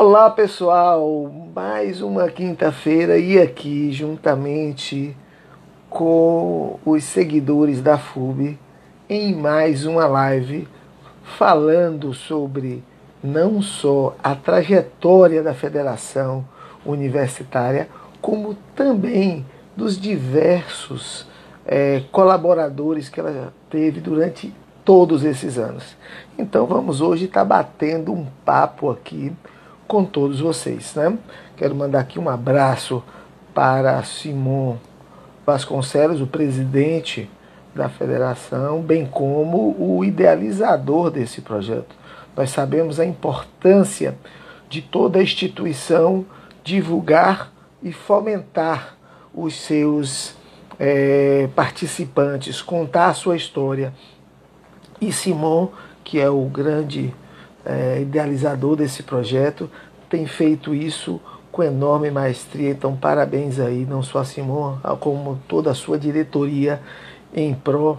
[0.00, 5.16] Olá pessoal, mais uma quinta-feira e aqui juntamente
[5.90, 8.56] com os seguidores da FUB
[9.10, 10.68] em mais uma live
[11.36, 12.84] falando sobre
[13.20, 16.46] não só a trajetória da federação
[16.86, 17.88] universitária,
[18.22, 19.44] como também
[19.76, 21.26] dos diversos
[21.66, 24.54] é, colaboradores que ela teve durante
[24.84, 25.96] todos esses anos.
[26.38, 29.32] Então vamos hoje estar tá batendo um papo aqui
[29.88, 30.94] com todos vocês.
[30.94, 31.18] Né?
[31.56, 33.02] Quero mandar aqui um abraço
[33.54, 34.76] para Simon
[35.44, 37.28] Vasconcelos, o presidente
[37.74, 41.96] da federação, bem como o idealizador desse projeto.
[42.36, 44.16] Nós sabemos a importância
[44.68, 46.26] de toda instituição
[46.62, 47.50] divulgar
[47.82, 48.94] e fomentar
[49.34, 50.34] os seus
[50.78, 53.92] é, participantes, contar a sua história.
[55.00, 55.68] E Simon,
[56.04, 57.14] que é o grande
[57.68, 59.70] é, idealizador desse projeto,
[60.08, 61.20] tem feito isso
[61.52, 62.70] com enorme maestria.
[62.70, 66.80] Então, parabéns aí, não só a Simon, como toda a sua diretoria
[67.34, 67.98] em pró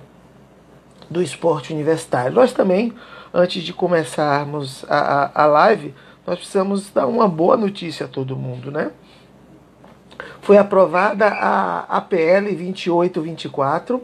[1.10, 2.34] do esporte universitário.
[2.34, 2.94] Nós também,
[3.34, 5.94] antes de começarmos a, a, a live,
[6.26, 8.92] nós precisamos dar uma boa notícia a todo mundo, né?
[10.42, 14.02] Foi aprovada a APL 2824,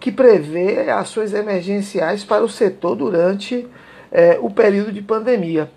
[0.00, 3.68] que prevê ações emergenciais para o setor durante
[4.12, 5.70] é, o período de pandemia.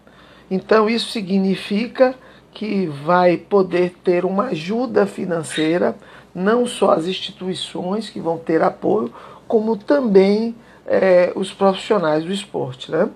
[0.52, 2.14] Então, isso significa
[2.54, 5.96] que vai poder ter uma ajuda financeira,
[6.34, 9.12] não só as instituições que vão ter apoio,
[9.48, 12.92] como também é, os profissionais do esporte.
[12.92, 13.10] Né?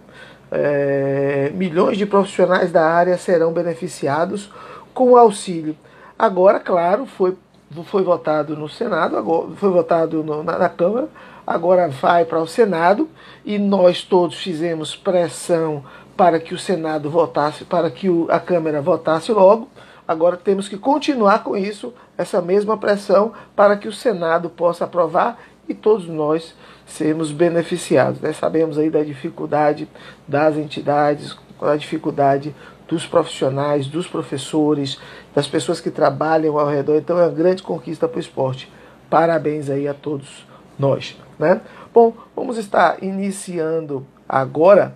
[0.51, 4.49] É, milhões de profissionais da área serão beneficiados
[4.93, 5.75] com o auxílio.
[6.17, 7.37] Agora, claro, foi,
[7.83, 11.07] foi votado no Senado, agora, foi votado no, na, na Câmara,
[11.45, 13.07] agora vai para o Senado
[13.45, 15.83] e nós todos fizemos pressão
[16.17, 19.69] para que o Senado votasse, para que o, a Câmara votasse logo.
[20.07, 25.39] Agora temos que continuar com isso, essa mesma pressão, para que o Senado possa aprovar
[25.67, 28.19] e todos nós sermos beneficiados.
[28.19, 28.33] Né?
[28.33, 29.87] Sabemos aí da dificuldade
[30.27, 32.55] das entidades, da dificuldade
[32.89, 34.99] dos profissionais, dos professores,
[35.33, 36.97] das pessoas que trabalham ao redor.
[36.97, 38.69] Então é uma grande conquista para o esporte.
[39.09, 40.45] Parabéns aí a todos
[40.77, 41.17] nós.
[41.37, 41.61] Né?
[41.93, 44.93] Bom, vamos estar iniciando agora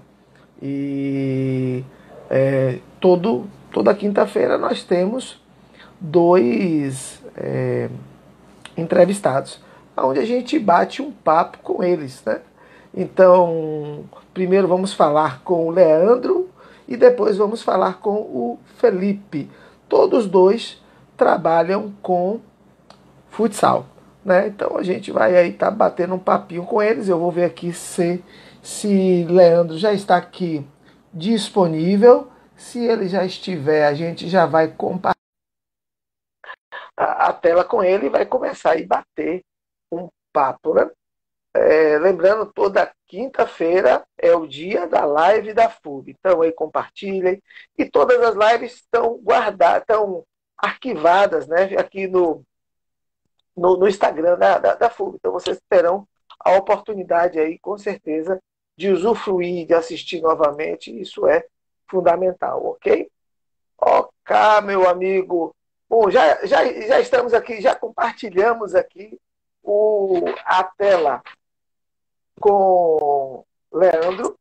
[0.61, 1.83] e
[2.29, 5.41] é, todo, toda quinta-feira nós temos
[5.99, 7.89] dois é,
[8.75, 9.61] entrevistados,
[9.95, 12.23] onde a gente bate um papo com eles.
[12.25, 12.41] Né?
[12.95, 16.49] Então, primeiro vamos falar com o Leandro
[16.93, 19.49] e depois vamos falar com o Felipe.
[19.89, 20.79] Todos dois
[21.17, 22.39] trabalham com
[23.29, 23.87] futsal.
[24.23, 24.47] Né?
[24.47, 27.09] Então a gente vai aí tá batendo um papinho com eles.
[27.09, 28.23] Eu vou ver aqui se,
[28.61, 30.65] se Leandro já está aqui
[31.11, 32.27] disponível.
[32.55, 35.17] Se ele já estiver, a gente já vai compartilhar
[36.95, 39.41] a, a tela com ele e vai começar a bater
[39.91, 40.75] um papo.
[40.75, 40.91] Né?
[41.53, 46.09] É, lembrando, toda quinta-feira é o dia da live da FUB.
[46.09, 47.41] Então aí compartilhem.
[47.77, 50.25] E todas as lives estão guardadas, estão
[50.57, 51.65] arquivadas né?
[51.77, 52.43] aqui no,
[53.55, 55.15] no, no Instagram da, da, da FUB.
[55.15, 56.07] Então vocês terão
[56.39, 58.41] a oportunidade aí, com certeza,
[58.75, 60.99] de usufruir, de assistir novamente.
[60.99, 61.45] Isso é
[61.87, 63.07] fundamental, ok?
[63.77, 65.55] Ok, meu amigo.
[65.87, 69.19] Bom, já, já, já estamos aqui, já compartilhamos aqui
[69.61, 71.21] o, a tela
[72.39, 74.37] com Leandro.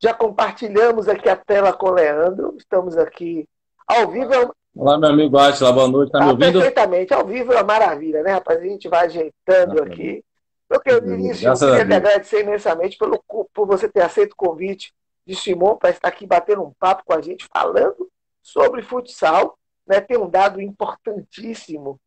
[0.00, 2.54] Já compartilhamos aqui a tela com Leandro.
[2.56, 3.48] Estamos aqui
[3.86, 4.54] ao vivo.
[4.76, 6.52] Olá, meu amigo Atila, boa noite, tá me ah, ouvindo?
[6.52, 8.60] Perfeitamente, ao vivo é uma maravilha, né, rapaz?
[8.60, 10.24] A gente vai ajeitando ah, aqui.
[10.70, 13.22] Eu quero início, eu queria lhe agradecer imensamente pelo,
[13.52, 14.92] por você ter aceito o convite
[15.26, 18.08] de Simon para estar aqui batendo um papo com a gente, falando
[18.42, 19.58] sobre futsal.
[19.86, 20.00] Né?
[20.00, 21.98] Tem um dado importantíssimo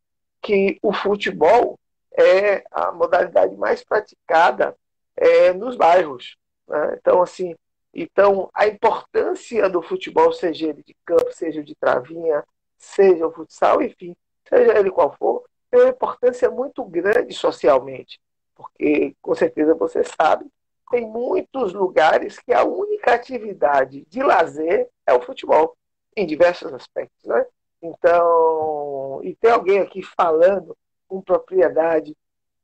[0.42, 1.78] que o futebol
[2.18, 4.76] é a modalidade mais praticada
[5.16, 6.38] é, nos bairros.
[6.68, 6.98] Né?
[7.00, 7.56] Então, assim,
[7.94, 12.44] então a importância do futebol, seja ele de campo, seja de travinha,
[12.78, 14.16] seja o futsal, enfim,
[14.48, 18.20] seja ele qual for, tem uma importância muito grande socialmente,
[18.56, 20.46] porque com certeza você sabe,
[20.90, 25.78] tem muitos lugares que a única atividade de lazer é o futebol,
[26.16, 27.46] em diversos aspectos, né?
[27.82, 30.78] Então, e tem alguém aqui falando
[31.12, 32.16] com propriedade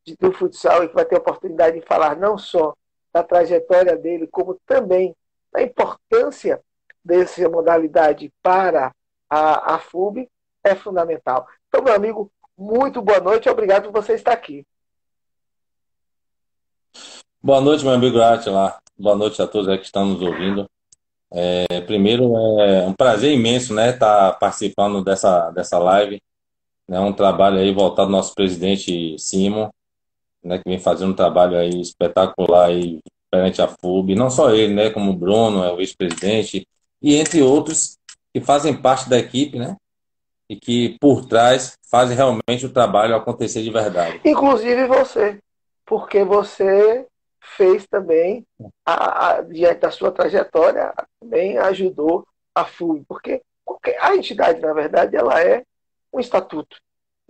[0.06, 2.74] de, do futsal e que vai ter a oportunidade de falar não só
[3.12, 5.14] da trajetória dele, como também
[5.52, 6.62] da importância
[7.04, 8.94] dessa modalidade para
[9.30, 10.30] a, a FUB
[10.64, 11.46] é fundamental.
[11.68, 14.66] Então, meu amigo, muito boa noite, obrigado por você estar aqui.
[17.44, 18.80] Boa noite, meu amigo Atila.
[18.98, 20.70] Boa noite a todos que estão nos ouvindo.
[21.34, 26.22] É, primeiro, é um prazer imenso, né, estar tá participando dessa, dessa live.
[26.88, 29.70] Né, um trabalho aí voltado ao nosso presidente Simon,
[30.42, 33.00] né, que vem fazendo um trabalho aí espetacular aí
[33.30, 34.16] perante a FUB.
[34.16, 36.66] Não só ele, né, como o Bruno, é o ex-presidente,
[37.02, 37.98] e entre outros
[38.34, 39.76] que fazem parte da equipe, né,
[40.50, 44.22] e que por trás fazem realmente o trabalho acontecer de verdade.
[44.24, 45.40] Inclusive você,
[45.86, 47.06] porque você
[47.58, 48.46] fez também,
[48.86, 52.26] a, a, diante da sua trajetória, também ajudou
[52.56, 53.42] a FUB, porque
[54.00, 55.64] a entidade, na verdade, ela é
[56.18, 56.78] um estatuto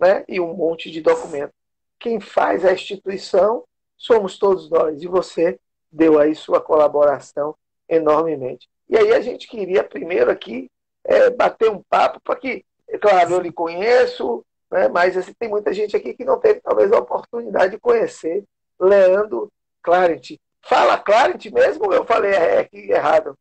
[0.00, 1.52] né, e um monte de documento.
[1.98, 3.64] Quem faz a instituição
[3.96, 5.58] somos todos nós, e você
[5.90, 7.54] deu aí sua colaboração
[7.88, 8.68] enormemente.
[8.88, 10.70] E aí a gente queria primeiro aqui
[11.04, 12.64] é, bater um papo, porque,
[13.00, 16.92] claro, eu lhe conheço, né, mas assim, tem muita gente aqui que não teve talvez
[16.92, 18.44] a oportunidade de conhecer
[18.78, 19.50] Leandro
[19.82, 20.36] Clarent.
[20.62, 23.36] Fala Clarent mesmo ou eu falei é, aqui errado?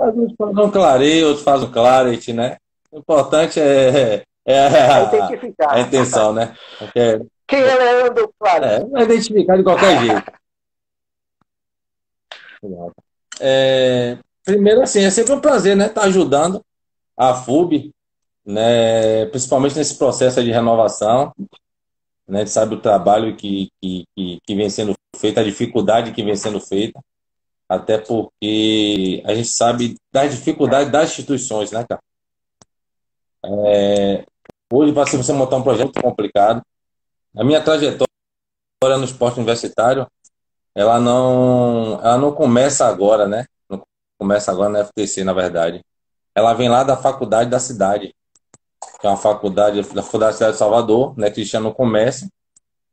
[0.00, 2.56] Uns fazem um clareio, outros fazem Clarent, né?
[2.92, 6.54] O importante é, é a, a, intenção, né?
[6.78, 8.88] Porque, Quem é Leandro Clarent?
[8.94, 10.32] É, é identificar de qualquer jeito.
[13.40, 15.86] É, primeiro, assim, é sempre um prazer, né?
[15.86, 16.64] Estar tá ajudando
[17.16, 17.92] a FUB,
[18.46, 19.26] né?
[19.26, 21.32] Principalmente nesse processo de renovação
[22.32, 22.38] né?
[22.38, 26.36] A gente sabe o trabalho que, que, que, vem sendo feito, a dificuldade que vem
[26.36, 26.98] sendo feita,
[27.68, 32.00] até porque a gente sabe das dificuldades das instituições, né, cara?
[33.44, 34.24] É,
[34.72, 36.62] hoje, para você montar um projeto complicado,
[37.36, 38.06] a minha trajetória
[38.98, 40.06] no esporte universitário,
[40.74, 43.46] ela não, ela não começa agora, né?
[43.68, 43.82] Não
[44.18, 45.84] começa agora na FTC, na verdade.
[46.34, 48.14] Ela vem lá da faculdade da cidade
[49.02, 52.28] que é uma faculdade da Faculdade da Cidade de Salvador, né, Cristiano Comércio,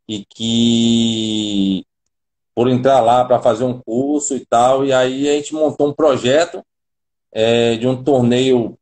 [0.08, 1.86] e que
[2.56, 5.94] por entrar lá para fazer um curso e tal, e aí a gente montou um
[5.94, 6.66] projeto
[7.32, 8.76] é, de um torneio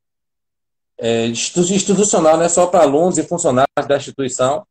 [1.00, 4.66] é, institucional, né, só para alunos e funcionários da instituição,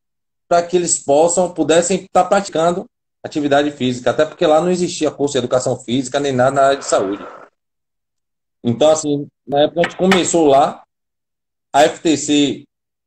[0.49, 2.87] para que eles possam, pudessem estar tá praticando
[3.23, 6.79] atividade física, até porque lá não existia curso de educação física nem nada na área
[6.79, 7.25] de saúde.
[8.63, 10.83] Então, assim, na época a gente começou lá,
[11.73, 12.65] a FTC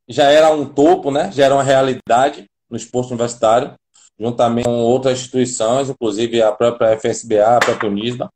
[0.08, 1.30] já era um topo, né?
[1.32, 3.74] já era uma realidade no esporte universitário,
[4.18, 8.30] juntamente com outras instituições, inclusive a própria FSBA, a própria Unisba.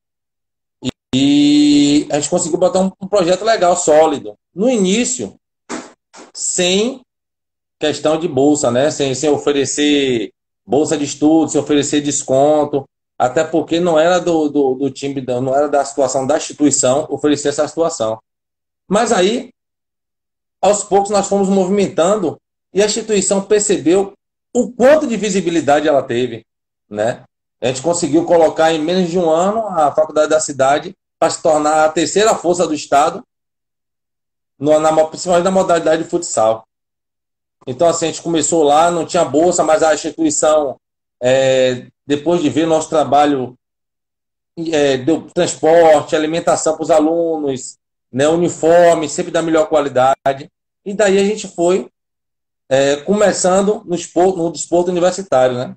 [1.16, 4.36] E a gente conseguiu botar um, um projeto legal, sólido.
[4.52, 5.38] No início,
[6.34, 7.02] sem
[7.78, 8.90] questão de bolsa, né?
[8.90, 10.32] Sem, sem oferecer
[10.66, 12.84] bolsa de estudo, sem oferecer desconto,
[13.16, 17.50] até porque não era do, do, do time, não era da situação da instituição oferecer
[17.50, 18.18] essa situação.
[18.88, 19.52] Mas aí
[20.60, 22.40] aos poucos nós fomos movimentando
[22.72, 24.14] e a instituição percebeu
[24.52, 26.44] o quanto de visibilidade ela teve,
[26.90, 27.22] né?
[27.60, 31.42] A gente conseguiu colocar em menos de um ano a faculdade da cidade para se
[31.42, 33.24] tornar a terceira força do estado,
[34.58, 36.66] no, na, principalmente na modalidade de futsal.
[37.66, 40.76] Então, assim, a gente começou lá, não tinha bolsa, mas a instituição,
[41.20, 43.56] é, depois de ver nosso trabalho,
[44.56, 47.78] é, deu transporte, alimentação para os alunos,
[48.12, 50.50] né, uniforme, sempre da melhor qualidade.
[50.84, 51.88] E daí a gente foi
[52.68, 55.74] é, começando no, esporto, no desporto universitário, né?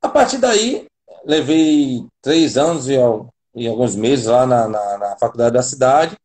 [0.00, 0.86] A partir daí,
[1.24, 2.96] levei três anos e,
[3.54, 6.16] e alguns meses lá na, na, na, faculdade da cidade.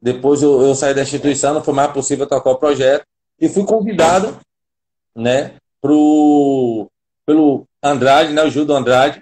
[0.00, 3.04] Depois eu, eu, saí da instituição, não foi mais possível tocar o projeto.
[3.40, 4.38] E fui convidado,
[5.14, 6.88] né, pro,
[7.26, 9.20] pelo Andrade, né, o Gildo Andrade,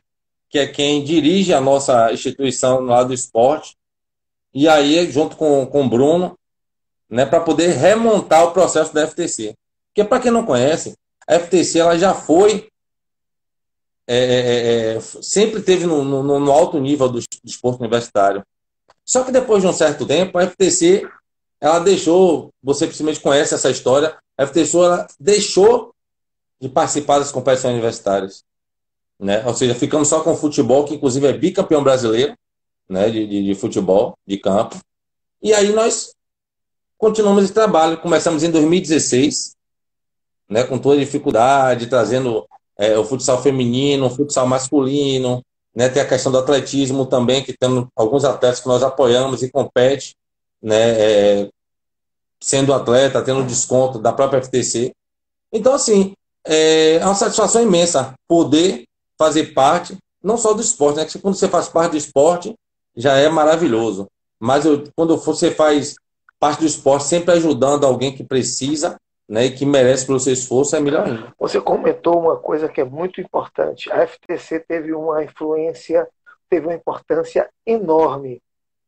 [0.48, 3.76] que é quem dirige a nossa instituição lá do esporte.
[4.54, 6.38] E aí, junto com, com o Bruno,
[7.08, 9.54] né, para poder remontar o processo da FTC.
[9.88, 10.94] Porque, para quem não conhece,
[11.26, 12.68] a FTC ela já foi,
[14.06, 18.44] é, é, é, é sempre teve no, no, no, alto nível do, esporte universitário.
[19.04, 21.08] Só que depois de um certo tempo, a FTC
[21.60, 25.94] ela deixou, você principalmente conhece essa história, a FTC ela deixou
[26.60, 28.44] de participar das competições universitárias.
[29.18, 29.44] Né?
[29.46, 32.34] Ou seja, ficamos só com o futebol, que inclusive é bicampeão brasileiro
[32.88, 34.76] né, de, de, de futebol, de campo.
[35.42, 36.14] E aí nós
[36.98, 37.98] continuamos esse trabalho.
[37.98, 39.56] Começamos em 2016,
[40.48, 42.46] né, com toda dificuldade, trazendo
[42.78, 45.42] é, o futsal feminino, o futsal masculino,
[45.74, 49.50] né, tem a questão do atletismo também, que temos alguns atletas que nós apoiamos e
[49.50, 50.16] compete,
[50.62, 51.50] né, é,
[52.40, 54.92] sendo atleta, tendo desconto da própria FTC.
[55.52, 56.14] Então, assim,
[56.46, 58.84] é, é uma satisfação imensa poder
[59.18, 62.54] fazer parte, não só do esporte, né, que quando você faz parte do esporte,
[62.96, 64.06] já é maravilhoso.
[64.40, 65.96] Mas eu, quando você faz
[66.38, 68.96] parte do esporte sempre ajudando alguém que precisa
[69.28, 71.32] né, e que merece pelo seu esforço, é melhor ainda.
[71.38, 73.90] Você comentou uma coisa que é muito importante.
[73.90, 76.08] A FTC teve uma influência
[76.48, 78.42] teve uma importância enorme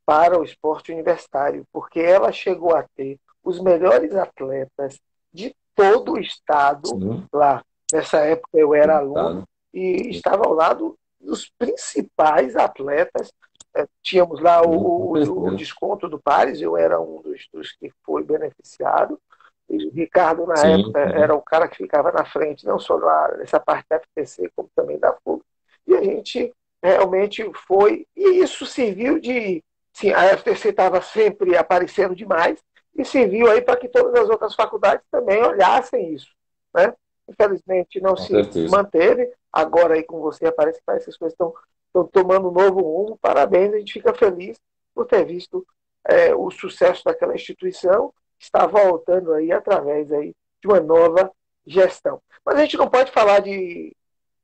[0.04, 4.98] para o esporte universitário, porque ela chegou a ter os melhores atletas
[5.32, 7.26] de todo o estado Sim.
[7.32, 7.62] lá.
[7.92, 13.32] Nessa época eu era aluno e estava ao lado dos principais atletas.
[13.74, 17.92] É, tínhamos lá o, o, o desconto do Pares, eu era um dos, dos que
[18.02, 19.20] foi beneficiado.
[19.68, 23.36] O Ricardo, na Sim, época, era o cara que ficava na frente, não só lá
[23.36, 25.42] nessa parte da FTC, como também da FUG.
[25.86, 28.06] E a gente realmente foi.
[28.16, 29.62] E isso serviu de.
[29.92, 32.62] Sim, a FTC estava sempre aparecendo demais,
[32.98, 36.30] e serviu aí para que todas as outras faculdades também olhassem isso.
[36.74, 36.92] Né?
[37.28, 38.76] Infelizmente não com se certeza.
[38.76, 39.32] manteve.
[39.52, 41.54] Agora aí com você aparece que essas coisas estão,
[41.86, 43.18] estão tomando um novo rumo.
[43.22, 44.58] Parabéns, a gente fica feliz
[44.94, 45.64] por ter visto
[46.04, 51.30] é, o sucesso daquela instituição está voltando aí através aí de uma nova
[51.66, 52.20] gestão.
[52.44, 53.94] Mas a gente não pode falar de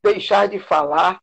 [0.03, 1.19] deixar de falar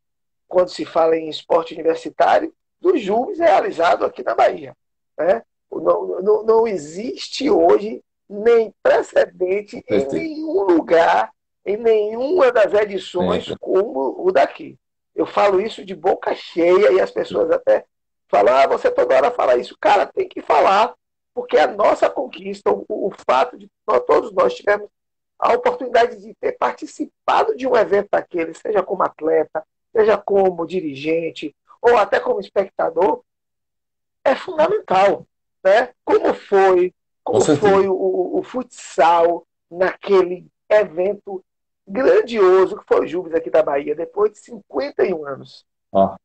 [0.47, 4.75] quando se fala em esporte universitário dos júris realizados aqui na Bahia.
[5.17, 5.41] Né?
[5.71, 11.31] Não, não, não existe hoje nem precedente em nenhum lugar,
[11.65, 14.77] em nenhuma das edições como o daqui.
[15.15, 17.85] Eu falo isso de boca cheia e as pessoas até
[18.27, 19.77] falam, ah, você toda hora fala isso.
[19.79, 20.93] Cara, tem que falar,
[21.33, 24.89] porque a nossa conquista, o, o fato de nós, todos nós tivemos
[25.39, 31.55] a oportunidade de ter participado de um evento daquele, seja como atleta, seja como dirigente,
[31.81, 33.23] ou até como espectador,
[34.23, 35.27] é fundamental
[35.63, 35.89] né?
[36.03, 41.43] Como foi, como foi o, o, futsal naquele evento
[41.87, 45.65] grandioso que foi o Júbilo aqui da Bahia, depois de 51 anos.
[45.91, 46.15] Ó.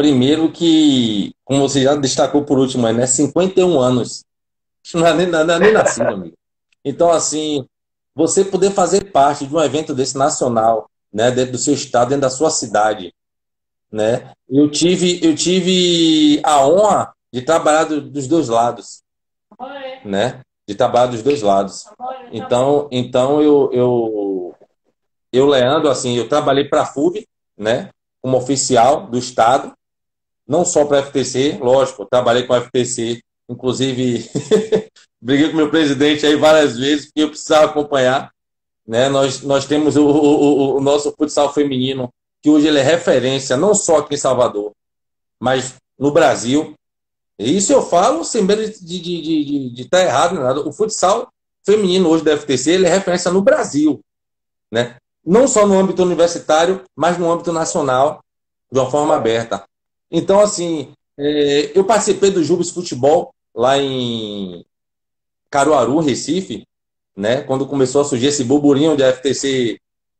[0.00, 3.06] Primeiro que, como você já destacou por último, né?
[3.06, 4.24] 51 anos.
[4.94, 6.34] Não é nem, é nem nascido, amigo.
[6.82, 7.66] Então, assim,
[8.14, 12.22] você poder fazer parte de um evento desse nacional, né, dentro do seu estado, dentro
[12.22, 13.12] da sua cidade,
[13.92, 14.32] né?
[14.48, 19.02] Eu tive, eu tive a honra de trabalhar do, dos dois lados,
[20.02, 20.40] né?
[20.66, 21.84] De trabalhar dos dois lados.
[22.32, 24.54] Então, então eu, eu,
[25.30, 27.90] eu Leandro, assim, eu trabalhei para a FUB, né?
[28.22, 29.76] Como oficial do Estado,
[30.50, 34.28] não só para a FTC, lógico, trabalhei com a FTC, inclusive
[35.22, 38.32] briguei com meu presidente aí várias vezes, porque eu precisava acompanhar.
[38.84, 39.08] Né?
[39.08, 43.76] Nós, nós temos o, o, o nosso futsal feminino, que hoje ele é referência, não
[43.76, 44.72] só aqui em Salvador,
[45.38, 46.74] mas no Brasil.
[47.38, 50.66] Isso eu falo sem medo de estar de, de, de, tá errado, nada.
[50.66, 51.28] O futsal
[51.64, 54.00] feminino hoje da FTC ele é referência no Brasil.
[54.68, 54.96] Né?
[55.24, 58.20] Não só no âmbito universitário, mas no âmbito nacional,
[58.68, 59.69] de uma forma aberta.
[60.10, 64.64] Então, assim, é, eu participei do Jubes Futebol lá em
[65.50, 66.66] Caruaru, Recife,
[67.16, 67.42] né?
[67.42, 69.78] quando começou a surgir esse burburinho de FTC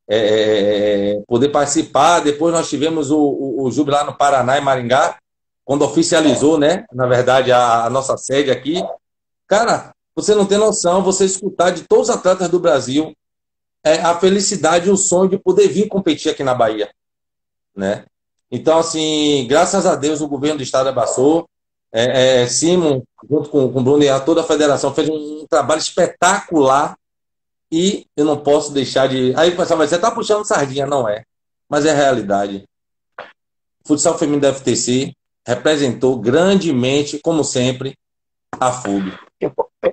[0.09, 2.21] é, é, é, poder participar.
[2.21, 5.19] Depois nós tivemos o, o, o Júbilo lá no Paraná e Maringá,
[5.65, 8.83] quando oficializou, né, na verdade, a, a, nossa sede aqui.
[9.47, 13.15] Cara, você não tem noção, você escutar de todos os atletas do Brasil
[13.85, 16.91] é, a felicidade e o sonho de poder vir competir aqui na Bahia,
[17.75, 18.05] né?
[18.51, 21.49] Então, assim, graças a Deus o governo do estado abraçou,
[21.93, 25.43] é, é, Simon, junto com, com o Bruno e a toda a federação, fez um,
[25.43, 26.97] um trabalho espetacular
[27.71, 29.33] e eu não posso deixar de.
[29.37, 31.25] Aí o pessoal vai dizer, você tá puxando sardinha, não é.
[31.69, 32.65] Mas é realidade.
[33.85, 35.13] O futsal feminino da FTC
[35.47, 37.97] representou grandemente, como sempre,
[38.59, 39.13] a FUB.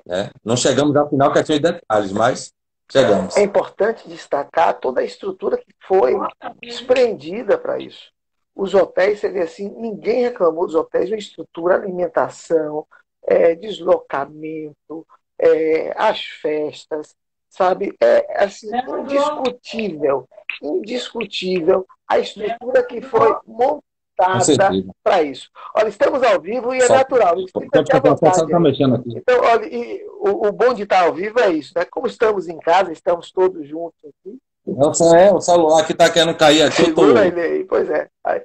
[0.09, 2.51] É, não chegamos à final questão de detalhes, mas
[2.91, 3.37] chegamos.
[3.37, 6.15] É importante destacar toda a estrutura que foi
[6.61, 8.11] desprendida para isso.
[8.57, 12.87] Os hotéis, você vê assim, ninguém reclamou dos hotéis, uma estrutura, alimentação,
[13.23, 15.05] é, deslocamento,
[15.39, 17.15] é, as festas,
[17.47, 17.95] sabe?
[18.01, 20.27] É assim, indiscutível,
[20.61, 24.71] indiscutível a estrutura que foi montada
[25.03, 25.51] para isso.
[25.75, 27.35] Olha, estamos ao vivo e é Só, natural.
[28.47, 29.17] Tá mexendo aqui.
[29.17, 31.85] Então, olha, e, o, o bom de estar ao vivo é isso, né?
[31.85, 34.39] Como estamos em casa, estamos todos juntos aqui.
[34.67, 36.85] Não, é o celular que está querendo cair aqui.
[36.85, 37.19] Segura tô...
[37.21, 38.09] ele aí, pois é.
[38.23, 38.41] Aí,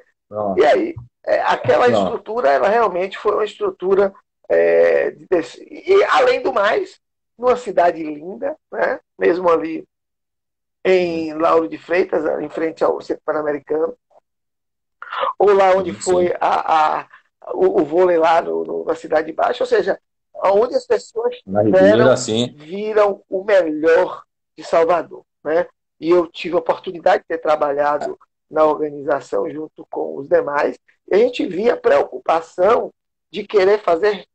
[0.57, 4.15] e aí, é, aquela estrutura, ela realmente foi uma estrutura
[4.49, 5.27] é, de,
[5.71, 7.01] e além do mais,
[7.39, 9.01] numa cidade linda, né?
[9.19, 9.85] mesmo ali
[10.85, 13.97] em Lauro de Freitas, em frente ao Centro Pan-Americano,
[15.39, 17.07] ou lá onde sim, foi A, a,
[17.55, 19.99] o, o vôlei lá no, no, na Cidade de Baixo, ou seja,
[20.35, 22.55] onde as pessoas viram, assim.
[22.57, 24.23] viram o melhor
[24.57, 25.25] de Salvador.
[25.45, 25.67] Né?
[26.03, 28.19] E eu tive a oportunidade de ter trabalhado
[28.51, 30.77] na organização junto com os demais,
[31.09, 32.93] e a gente via a preocupação
[33.31, 34.27] de querer fazer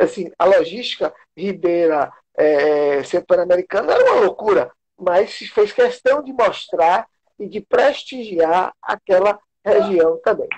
[0.00, 6.32] assim, a logística Ribeira é, Centro Pan-Americano era uma loucura, mas se fez questão de
[6.32, 7.06] mostrar
[7.38, 10.48] e de prestigiar aquela região também.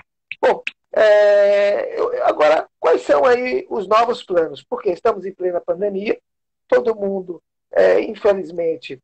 [0.41, 0.63] Bom,
[0.93, 4.63] é, agora, quais são aí os novos planos?
[4.63, 6.17] Porque estamos em plena pandemia,
[6.65, 9.01] todo mundo, é, infelizmente,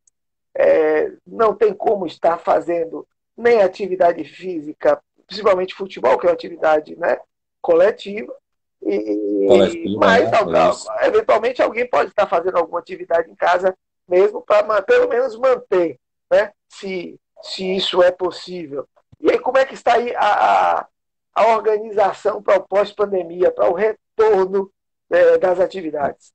[0.56, 6.96] é, não tem como estar fazendo nem atividade física, principalmente futebol, que é uma atividade
[6.96, 7.18] né,
[7.60, 8.34] coletiva,
[8.82, 11.06] e, coletiva mas né?
[11.06, 13.76] eventualmente alguém pode estar fazendo alguma atividade em casa
[14.08, 15.98] mesmo para pelo menos manter,
[16.30, 18.88] né, se, se isso é possível.
[19.20, 20.86] E aí, como é que está aí a,
[21.34, 24.72] a organização para o pós-pandemia, para o retorno
[25.10, 26.32] é, das atividades?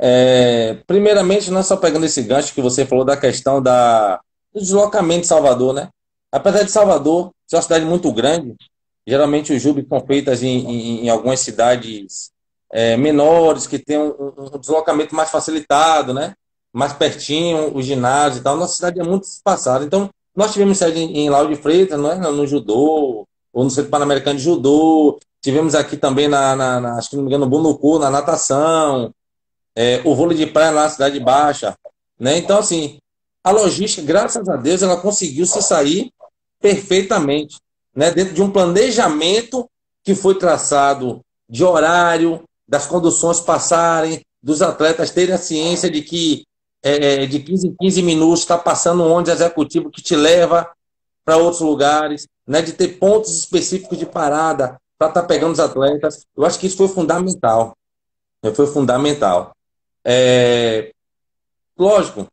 [0.00, 4.20] É, primeiramente, não é só pegando esse gancho que você falou da questão da,
[4.54, 5.88] do deslocamento de Salvador, né?
[6.30, 8.54] Apesar de Salvador ser uma cidade muito grande,
[9.06, 12.30] geralmente os jubes são feitas em, em, em algumas cidades
[12.70, 16.34] é, menores, que tem um, um, deslocamento mais facilitado, né?
[16.72, 18.56] Mais pertinho, o ginásio e tal.
[18.56, 19.84] Nossa cidade é muito espaçada.
[19.84, 22.18] Então, nós tivemos sede em, em Lauro de Freitas, não é?
[22.18, 25.18] no judô, ou no Centro Pan-Americano de Judô.
[25.40, 29.12] Tivemos aqui também, na, na, na, acho que não me engano, no Bunucu, na natação.
[29.80, 31.78] É, o vôlei de praia lá na Cidade Baixa.
[32.18, 32.36] Né?
[32.38, 32.98] Então, assim,
[33.44, 36.10] a logística, graças a Deus, ela conseguiu se sair
[36.60, 37.60] perfeitamente.
[37.94, 38.10] Né?
[38.10, 39.70] Dentro de um planejamento
[40.02, 46.44] que foi traçado de horário, das conduções passarem, dos atletas terem a ciência de que
[46.82, 50.68] é, é, de 15 em 15 minutos, está passando um ônibus executivo que te leva
[51.24, 55.60] para outros lugares, né, de ter pontos específicos de parada para estar tá pegando os
[55.60, 56.26] atletas.
[56.36, 57.76] Eu acho que isso foi fundamental.
[58.54, 59.52] Foi fundamental.
[60.10, 60.90] É...
[61.78, 62.26] Lógico,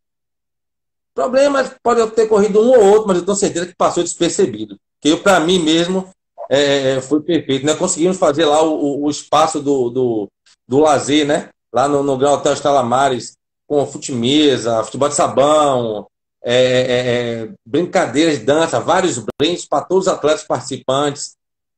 [1.13, 4.79] problemas podem ter corrido um ou outro, mas eu tenho certeza que passou despercebido.
[5.01, 6.09] Que para mim mesmo
[6.49, 7.65] é, foi perfeito.
[7.65, 7.75] Né?
[7.75, 10.27] Conseguimos fazer lá o, o espaço do, do,
[10.65, 11.49] do lazer, né?
[11.73, 13.35] lá no, no Gran Hotel Estalamares,
[13.67, 16.07] com fute-mesa, futebol de sabão,
[16.41, 21.35] é, é, é brincadeiras, dança, vários brindes para todos os atletas participantes.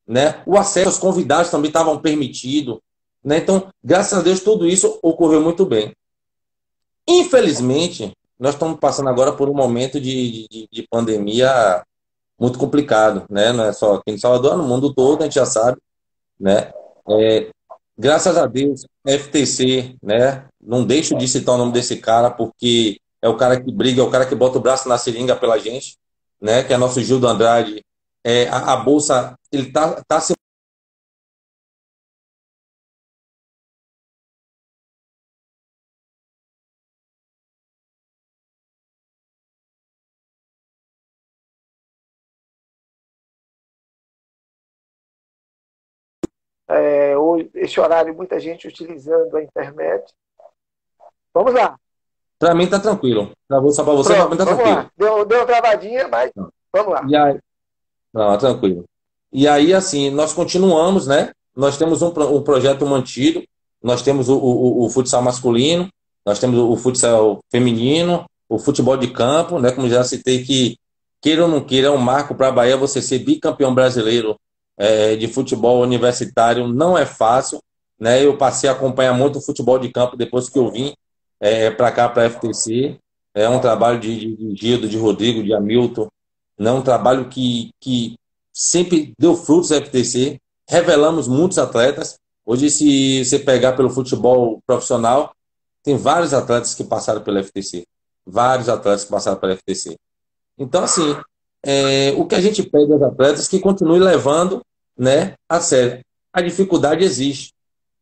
[0.08, 0.44] Né?
[0.46, 2.81] O acesso aos convidados também estavam permitido.
[3.27, 3.40] Né?
[3.40, 5.92] Então, graças a Deus, tudo isso ocorreu muito bem.
[7.05, 11.83] Infelizmente, nós estamos passando agora por um momento de, de, de pandemia
[12.40, 13.51] muito complicado, né?
[13.51, 15.77] Não é só aqui em Salvador, no mundo todo, a gente já sabe,
[16.40, 16.72] né?
[17.09, 17.50] É,
[17.98, 20.46] graças a Deus, FTC, né?
[20.61, 24.05] Não deixo de citar o nome desse cara, porque é o cara que briga, é
[24.05, 25.98] o cara que bota o braço na seringa pela gente,
[26.40, 26.63] né?
[26.63, 27.83] Que é nosso Gildo Andrade.
[28.24, 30.33] É, a, a bolsa, ele tá, tá se
[47.68, 50.12] esse horário, muita gente utilizando a internet.
[51.34, 51.77] Vamos lá.
[52.40, 53.32] Para mim tá tranquilo.
[53.48, 54.75] Para você, para mim tá tranquilo.
[54.75, 54.92] Lá.
[54.98, 56.50] Deu, deu uma travadinha, mas Não.
[56.74, 57.06] vamos lá.
[57.08, 57.40] E aí...
[58.14, 58.86] Não, tranquilo.
[59.32, 61.32] E aí, assim, nós continuamos, né?
[61.56, 63.44] Nós temos um, um projeto mantido,
[63.82, 65.90] nós temos o, o, o, futsal masculino,
[66.25, 69.72] nós temos o futsal feminino, o futebol de campo, né?
[69.72, 70.77] Como já citei que,
[71.22, 74.38] queira ou não queira, é um marco para a Bahia você ser bicampeão brasileiro
[74.77, 77.59] é, de futebol universitário não é fácil.
[78.00, 78.24] Né?
[78.24, 80.94] Eu passei a acompanhar muito o futebol de campo depois que eu vim
[81.40, 83.00] é, para cá, para a FTC.
[83.33, 86.07] É um trabalho de, de, de Gildo, de Rodrigo, de Hamilton.
[86.57, 86.72] Né?
[86.72, 88.18] Um trabalho que, que
[88.53, 90.40] sempre deu frutos à FTC.
[90.68, 92.20] Revelamos muitos atletas.
[92.46, 95.33] Hoje, se você pegar pelo futebol profissional,
[95.83, 97.85] tem vários atletas que passaram pela FTC.
[98.25, 99.98] Vários atletas que passaram pela FTC.
[100.57, 101.16] Então, assim,
[101.65, 104.61] é, o que a gente pede aos atletas é que continue levando
[104.98, 106.03] né, a sério.
[106.31, 107.53] A dificuldade existe.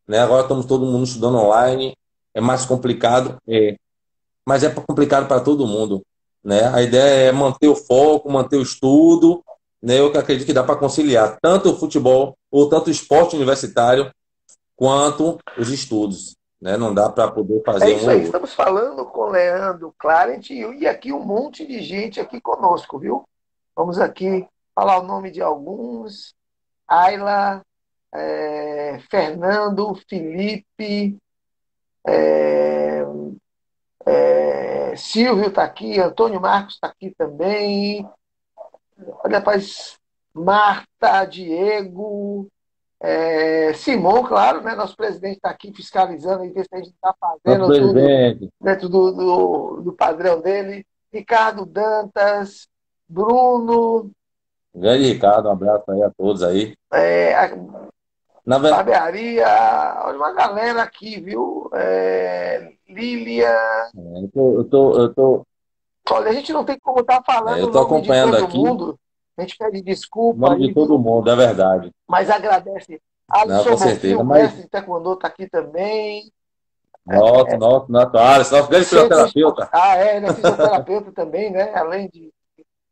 [0.06, 0.18] Né?
[0.18, 1.96] Agora estamos todo mundo estudando online,
[2.34, 3.76] é mais complicado, é,
[4.46, 6.02] mas é complicado para todo mundo.
[6.44, 6.64] Né?
[6.72, 9.42] A ideia é manter o foco, manter o estudo.
[9.82, 9.98] Né?
[9.98, 14.10] Eu acredito que dá para conciliar tanto o futebol, ou tanto o esporte universitário,
[14.76, 16.36] quanto os estudos.
[16.60, 16.76] Né?
[16.76, 18.22] Não dá para poder fazer é isso um aí.
[18.22, 23.24] Estamos falando com Leandro Clarent e aqui um monte de gente aqui conosco, viu?
[23.76, 26.34] Vamos aqui falar o nome de alguns.
[26.88, 27.62] Ayla,
[28.14, 31.18] é, Fernando, Felipe,
[32.06, 33.02] é,
[34.06, 38.08] é, Silvio está aqui, Antônio Marcos está aqui também.
[39.22, 39.98] Olha, rapaz,
[40.32, 42.48] Marta, Diego,
[42.98, 44.74] é, Simão, claro, né?
[44.74, 47.92] Nosso presidente está aqui fiscalizando e ver se a gente está fazendo tudo
[48.58, 50.86] dentro do, do, do padrão dele.
[51.12, 52.68] Ricardo Dantas,
[53.08, 54.10] Bruno,
[54.76, 56.76] Grande Ricardo, um abraço aí a todos aí.
[56.92, 57.56] É, a
[58.44, 59.46] Na barbearia,
[60.04, 61.70] olha uma galera aqui, viu?
[61.72, 63.48] É, Lília.
[63.48, 65.46] É, eu, tô, eu, tô, eu tô.
[66.10, 67.58] Olha, a gente não tem como estar tá falando.
[67.58, 68.58] É, eu tô acompanhando aqui.
[68.58, 68.98] Mundo.
[69.38, 70.50] A gente pede desculpa.
[70.50, 71.90] Nome de todo mundo, é verdade.
[72.06, 73.00] Mas agradece.
[73.28, 76.30] Alisson Não, com certeza, o mas- mestre de Taekwondo está aqui também.
[77.06, 79.68] Nosso, nosso, nosso, Alisson, nosso grande fisioterapeuta.
[79.72, 81.72] Ah, é, ele é fisioterapeuta também, né?
[81.74, 82.30] Além de.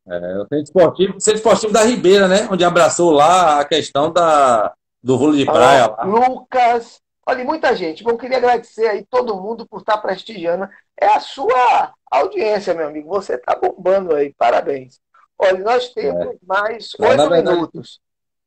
[0.06, 2.46] É, o centro esportivo, centro esportivo da Ribeira, né?
[2.50, 5.94] Onde abraçou lá a questão da, do vôlei de praia.
[5.96, 6.04] Ah.
[6.04, 7.00] Lucas.
[7.26, 8.04] Olha, muita gente.
[8.04, 10.68] Bom, queria agradecer aí todo mundo por estar prestigiando.
[11.00, 13.08] É a sua audiência, meu amigo.
[13.08, 14.34] Você está bombando aí.
[14.36, 15.00] Parabéns.
[15.38, 18.00] Olha, nós temos mais Não, oito verdade- minutos.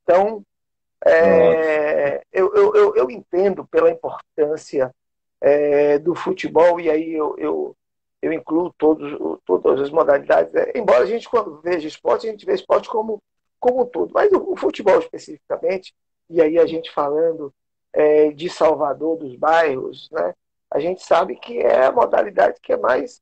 [0.03, 0.43] Então,
[1.05, 4.93] é, eu, eu, eu, eu entendo pela importância
[5.41, 7.76] é, do futebol, e aí eu, eu,
[8.21, 10.51] eu incluo todos, todas as modalidades.
[10.53, 10.71] né?
[10.75, 13.21] Embora a gente, quando veja esporte, a gente vê esporte como,
[13.59, 14.11] como um todo.
[14.13, 15.93] Mas o, futebol especificamente,
[16.29, 17.53] e aí a gente falando
[17.93, 20.33] é, de Salvador, dos bairros, né?
[20.69, 23.21] a gente sabe que é a modalidade que é mais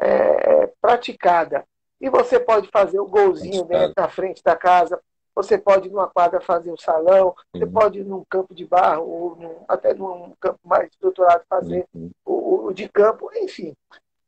[0.00, 1.64] é, praticada.
[2.00, 3.78] E você pode fazer o golzinho Praticada.
[3.86, 5.00] dentro da frente da casa,
[5.34, 7.72] você pode numa quadra fazer um salão, você Uhum.
[7.72, 12.10] pode ir num campo de barro, ou num- até num campo mais estruturado fazer Uhum.
[12.26, 13.74] o, o de campo, enfim.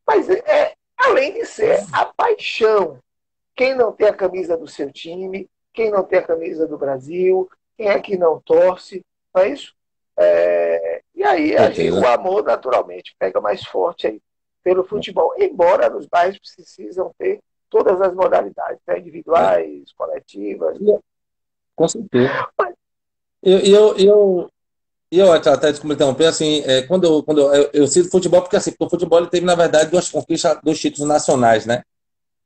[0.06, 2.98] Mas é, além de ser a paixão.
[3.56, 7.48] Quem não tem a camisa do seu time, quem não tem a camisa do Brasil,
[7.76, 9.72] quem é que não torce, não é isso?
[10.16, 14.20] É, e aí a gente, o amor naturalmente pega mais forte aí
[14.62, 18.98] pelo futebol, embora nos bairros precisam ter todas as modalidades, né?
[18.98, 20.78] individuais, coletivas.
[21.76, 22.48] Com certeza.
[23.42, 24.50] Eu, eu, eu,
[25.10, 28.42] eu até, até desculpa interromper, assim, é, quando, eu, quando eu, eu, eu cito futebol,
[28.42, 31.82] porque assim, porque o futebol ele teve, na verdade, duas conquistas, dois títulos nacionais, né?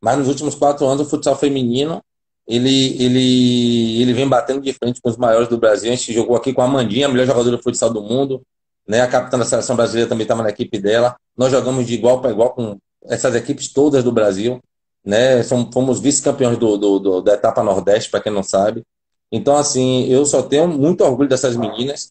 [0.00, 2.02] Mas nos últimos quatro anos, o futsal feminino,
[2.46, 5.92] ele, ele, ele vem batendo de frente com os maiores do Brasil.
[5.92, 8.42] A gente jogou aqui com a Amandinha, a melhor jogadora de futsal do mundo,
[8.86, 9.00] né?
[9.02, 11.16] A capitã da seleção brasileira também estava na equipe dela.
[11.36, 14.60] Nós jogamos de igual para igual com essas equipes todas do Brasil,
[15.04, 15.42] né?
[15.72, 18.82] Fomos vice-campeões do, do, do- da etapa Nordeste, para quem não sabe.
[19.30, 22.10] Então, assim, eu só tenho muito orgulho dessas meninas.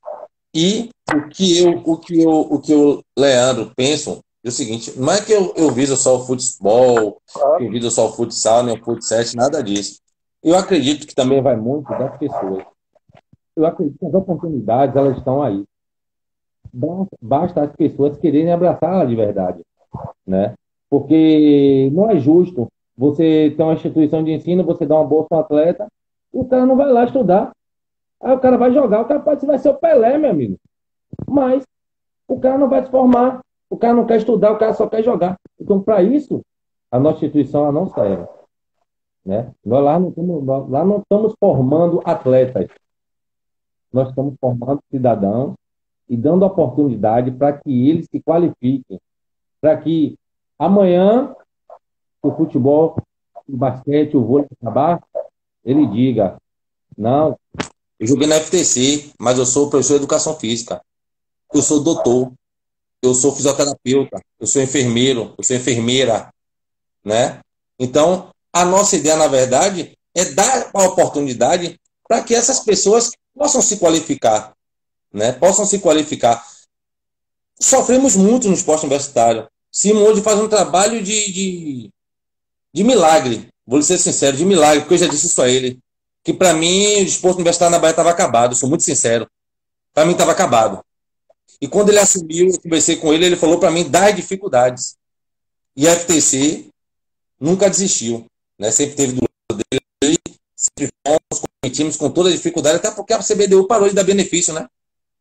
[0.60, 4.98] E o que eu, o que eu, o que eu, Leandro, penso é o seguinte:
[4.98, 7.22] não é que eu, eu viso só o futebol,
[7.60, 10.00] eu viso só o futsal, nem o futsal, nada disso.
[10.43, 12.63] Eu acredito que também vai muito das pessoas.
[13.56, 15.63] Eu acredito que as oportunidades, elas estão aí.
[17.22, 19.62] Basta- as pessoas quererem abraçá-la de verdade,
[20.26, 20.56] né?
[20.89, 22.67] Porque não é justo
[22.98, 25.88] você ter uma instituição de ensino, você dá uma bolsa ao atleta,
[26.34, 27.52] e o cara não vai lá estudar.
[28.22, 30.58] Aí o cara vai jogar, o cara pode vai ser o Pelé, meu amigo.
[31.28, 31.64] Mas
[32.28, 35.04] o cara não vai se formar, o cara não quer estudar, o cara só quer
[35.04, 35.40] jogar.
[35.60, 36.42] Então, para isso,
[36.92, 38.28] a nossa instituição ela não serve.
[39.26, 39.52] Né?
[39.66, 42.70] Nós lá não, estamos, lá não estamos formando atletas.
[43.92, 45.56] Nós estamos formando cidadãos
[46.10, 49.00] e dando oportunidade para que eles se qualifiquem.
[49.60, 50.18] Para que
[50.58, 51.36] amanhã
[52.22, 52.98] o futebol,
[53.48, 55.02] o basquete, o vôlei acabar,
[55.64, 56.38] ele diga:
[56.98, 57.38] não,
[58.00, 60.82] eu joguei na FTC, mas eu sou professor de educação física.
[61.54, 62.32] Eu sou doutor.
[63.02, 64.22] Eu sou fisioterapeuta.
[64.40, 65.34] Eu sou enfermeiro.
[65.38, 66.32] Eu sou enfermeira.
[67.04, 67.40] Né?
[67.80, 73.62] Então, a nossa ideia, na verdade, é dar a oportunidade para que essas pessoas possam
[73.62, 74.54] se qualificar.
[75.12, 75.32] Né?
[75.32, 76.46] Possam se qualificar.
[77.60, 79.48] Sofremos muito no esporte universitário.
[79.72, 81.90] Simon hoje faz um trabalho de, de,
[82.72, 83.48] de milagre.
[83.66, 85.80] Vou ser sincero, de milagre, porque eu já disse isso a ele
[86.28, 89.26] que para mim o esporte universitário na Bahia estava acabado, sou muito sincero.
[89.94, 90.84] Para mim estava acabado.
[91.62, 94.98] E quando ele assumiu, eu conversei com ele, ele falou para mim das dificuldades.
[95.74, 96.66] E a FTC
[97.40, 98.26] nunca desistiu,
[98.60, 98.72] né?
[98.72, 99.63] Sempre teve do lado
[100.04, 100.18] dele,
[100.54, 104.54] sempre fomos, competimos com toda a dificuldade, até porque a CBDU parou de dar benefício,
[104.54, 104.68] né?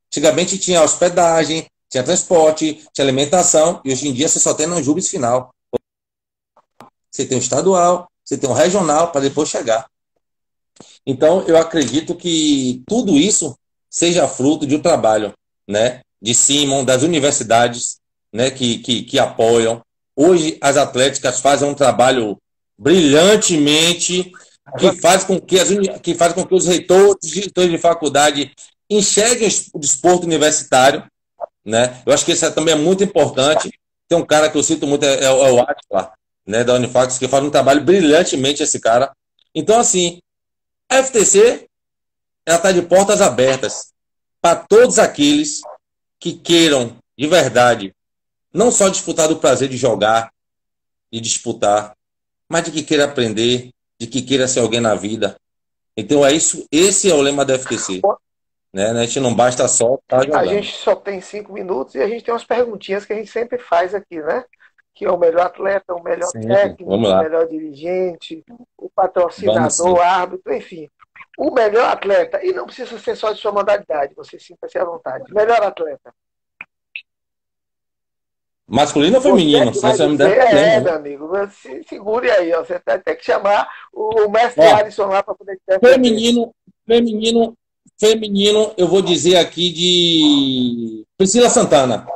[0.08, 4.82] Antigamente tinha hospedagem, tinha transporte, tinha alimentação, e hoje em dia você só tem no
[4.82, 5.54] júbilo final.
[7.12, 9.88] Você tem o estadual, você tem o regional, para depois chegar.
[11.06, 13.56] Então, eu acredito que tudo isso
[13.88, 15.32] seja fruto de um trabalho,
[15.66, 16.00] né?
[16.20, 17.98] De Simon, das universidades,
[18.32, 18.50] né?
[18.50, 19.80] Que, que, que apoiam.
[20.14, 22.36] Hoje, as atléticas fazem um trabalho
[22.78, 24.32] brilhantemente
[24.78, 25.68] que faz com que, as,
[26.02, 28.52] que faz com que os reitores, diretores de faculdade
[28.90, 31.04] enxerguem o desporto universitário,
[31.64, 32.02] né?
[32.04, 33.70] Eu acho que isso também é muito importante.
[34.08, 36.12] Tem um cara que eu cito muito, é, é é o Atila,
[36.46, 36.64] né?
[36.64, 39.12] Da Unifax, que faz um trabalho brilhantemente, esse cara.
[39.54, 40.18] Então, assim,
[40.88, 41.68] a FTC
[42.46, 43.92] está de portas abertas
[44.40, 45.60] para todos aqueles
[46.18, 47.94] que queiram, de verdade,
[48.52, 50.32] não só desfrutar do prazer de jogar
[51.10, 51.96] e disputar,
[52.48, 55.36] mas de que queira aprender, de que queira ser alguém na vida.
[55.96, 58.00] Então é isso, esse é o lema da FTC.
[58.72, 58.90] Né?
[58.90, 60.48] A gente não basta só estar A jogando.
[60.48, 63.58] gente só tem cinco minutos e a gente tem umas perguntinhas que a gente sempre
[63.58, 64.44] faz aqui, né?
[64.96, 68.42] Que é o melhor atleta, o melhor Sim, técnico, o melhor dirigente,
[68.78, 70.88] o patrocinador, o árbitro, enfim.
[71.38, 75.32] O melhor atleta, e não precisa ser só de sua modalidade, você sinta-se à vontade.
[75.34, 76.14] Melhor atleta.
[78.66, 79.72] Masculino ou feminino?
[79.72, 80.80] Você é me é, problema.
[80.80, 82.64] meu amigo, você segure aí, ó.
[82.64, 85.92] Você vai ter que chamar o mestre Ó, Alisson lá para poder te defender.
[85.92, 86.54] Feminino,
[86.86, 87.56] feminino,
[88.00, 92.06] feminino, eu vou dizer aqui de Priscila Santana.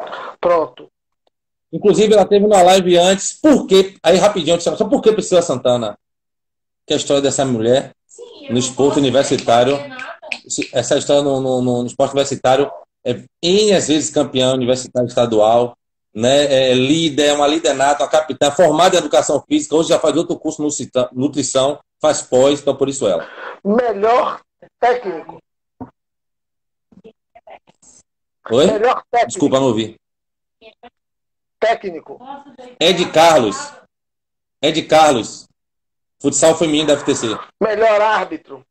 [0.41, 0.90] Pronto.
[1.73, 3.33] Inclusive, ela teve uma live antes.
[3.33, 3.97] Por quê?
[4.03, 5.97] Aí, rapidinho, só por que Priscila Santana?
[6.87, 7.95] Que é a história dessa mulher
[8.51, 9.79] no esporte universitário.
[10.73, 12.71] Essa história no, no, no esporte universitário
[13.05, 15.77] é N às vezes campeã universitário estadual,
[16.15, 16.71] né?
[16.71, 20.17] É líder, é uma líder nata, uma capitã, formada em educação física, hoje já faz
[20.17, 23.27] outro curso nutrição, nutrição faz pós, então por isso ela.
[23.65, 24.41] Melhor
[24.79, 25.39] técnico.
[28.51, 28.67] Oi?
[28.67, 29.29] Melhor técnico.
[29.29, 30.00] Desculpa, não ouvi.
[31.61, 32.19] Técnico.
[32.81, 33.57] Ed Carlos.
[34.63, 35.47] Ed Carlos.
[36.21, 37.27] Futsal feminino da FTC.
[37.61, 38.67] Melhor árbitro.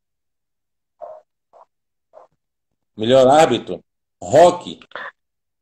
[2.97, 3.83] Melhor árbitro.
[4.21, 4.79] Rock.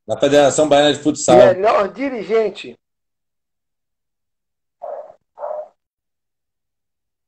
[0.07, 1.37] Na Federação Baiana de Futsal.
[1.37, 2.79] Melhor dirigente.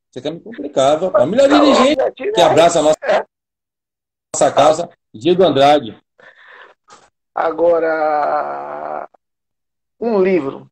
[0.10, 1.28] Você quer me complicar, rapaz.
[1.30, 3.24] Melhor dirigente que abraça a nossa, É.
[4.34, 4.90] nossa causa.
[5.46, 6.02] Andrade.
[7.36, 9.08] Agora,
[10.00, 10.70] um livro.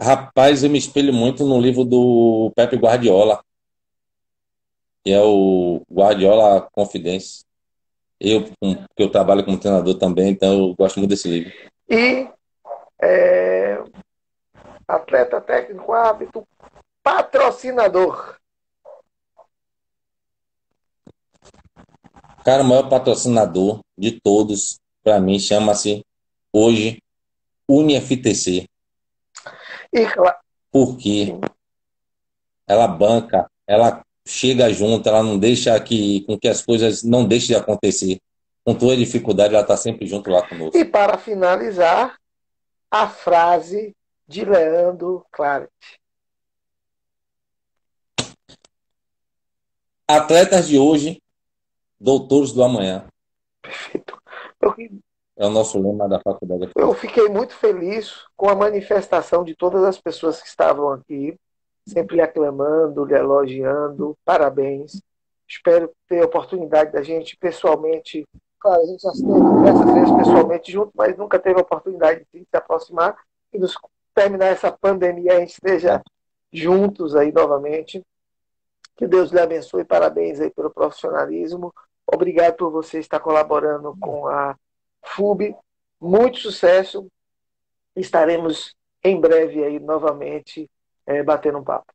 [0.00, 3.44] Rapaz, eu me espelho muito no livro do Pepe Guardiola.
[5.04, 7.44] Que é o Guardiola Confidência.
[8.18, 11.52] Eu, porque eu trabalho como treinador também, então eu gosto muito desse livro.
[11.88, 12.28] E
[13.02, 13.82] é,
[14.86, 16.46] atleta técnico, árbitro,
[17.02, 18.41] patrocinador.
[22.44, 26.04] Cara, o maior patrocinador de todos, para mim, chama-se
[26.52, 27.00] hoje
[27.68, 28.66] UniFTC.
[29.92, 31.34] E cla- porque
[32.66, 37.48] ela banca, ela chega junto, ela não deixa que, com que as coisas não deixem
[37.48, 38.18] de acontecer.
[38.64, 40.76] Com toda dificuldade, ela está sempre junto lá conosco.
[40.76, 42.16] e para finalizar,
[42.90, 43.94] a frase
[44.28, 45.68] de Leandro Claret.
[50.06, 51.20] Atletas de hoje,
[52.02, 53.06] doutores do amanhã.
[53.62, 54.20] Perfeito.
[54.60, 54.74] Eu,
[55.36, 56.70] É o nosso lema da faculdade.
[56.76, 61.38] eu fiquei muito feliz com a manifestação de todas as pessoas que estavam aqui,
[61.86, 64.16] sempre lhe aclamando, lhe elogiando.
[64.24, 65.00] Parabéns.
[65.48, 68.26] Espero ter a oportunidade da gente pessoalmente.
[68.58, 72.40] Claro, a gente já esteve diversas vezes pessoalmente junto, mas nunca teve a oportunidade de
[72.40, 73.16] se aproximar
[73.52, 73.76] e nos
[74.14, 76.02] terminar essa pandemia a gente esteja
[76.52, 78.02] juntos aí novamente.
[78.96, 79.84] Que Deus lhe abençoe.
[79.84, 81.72] Parabéns aí pelo profissionalismo.
[82.06, 84.56] Obrigado por você estar colaborando com a
[85.02, 85.54] FUB.
[86.00, 87.06] Muito sucesso.
[87.96, 90.68] Estaremos em breve aí novamente
[91.06, 91.92] eh, batendo um papo.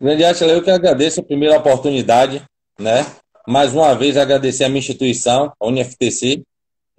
[0.00, 2.44] Grande Atila, eu que agradeço a primeira oportunidade,
[2.78, 3.06] né?
[3.46, 6.42] Mais uma vez agradecer a minha instituição, a UniFTC,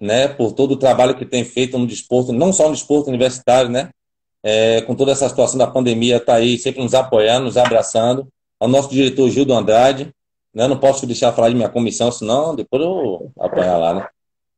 [0.00, 0.28] né?
[0.28, 3.90] Por todo o trabalho que tem feito no desporto, não só no desporto universitário, né?
[4.42, 8.26] É, com toda essa situação da pandemia, tá aí sempre nos apoiando, nos abraçando.
[8.58, 10.10] Ao nosso diretor Gildo Andrade,
[10.54, 10.68] né?
[10.68, 14.08] Não posso deixar de falar de minha comissão, senão depois eu apanhar lá, né?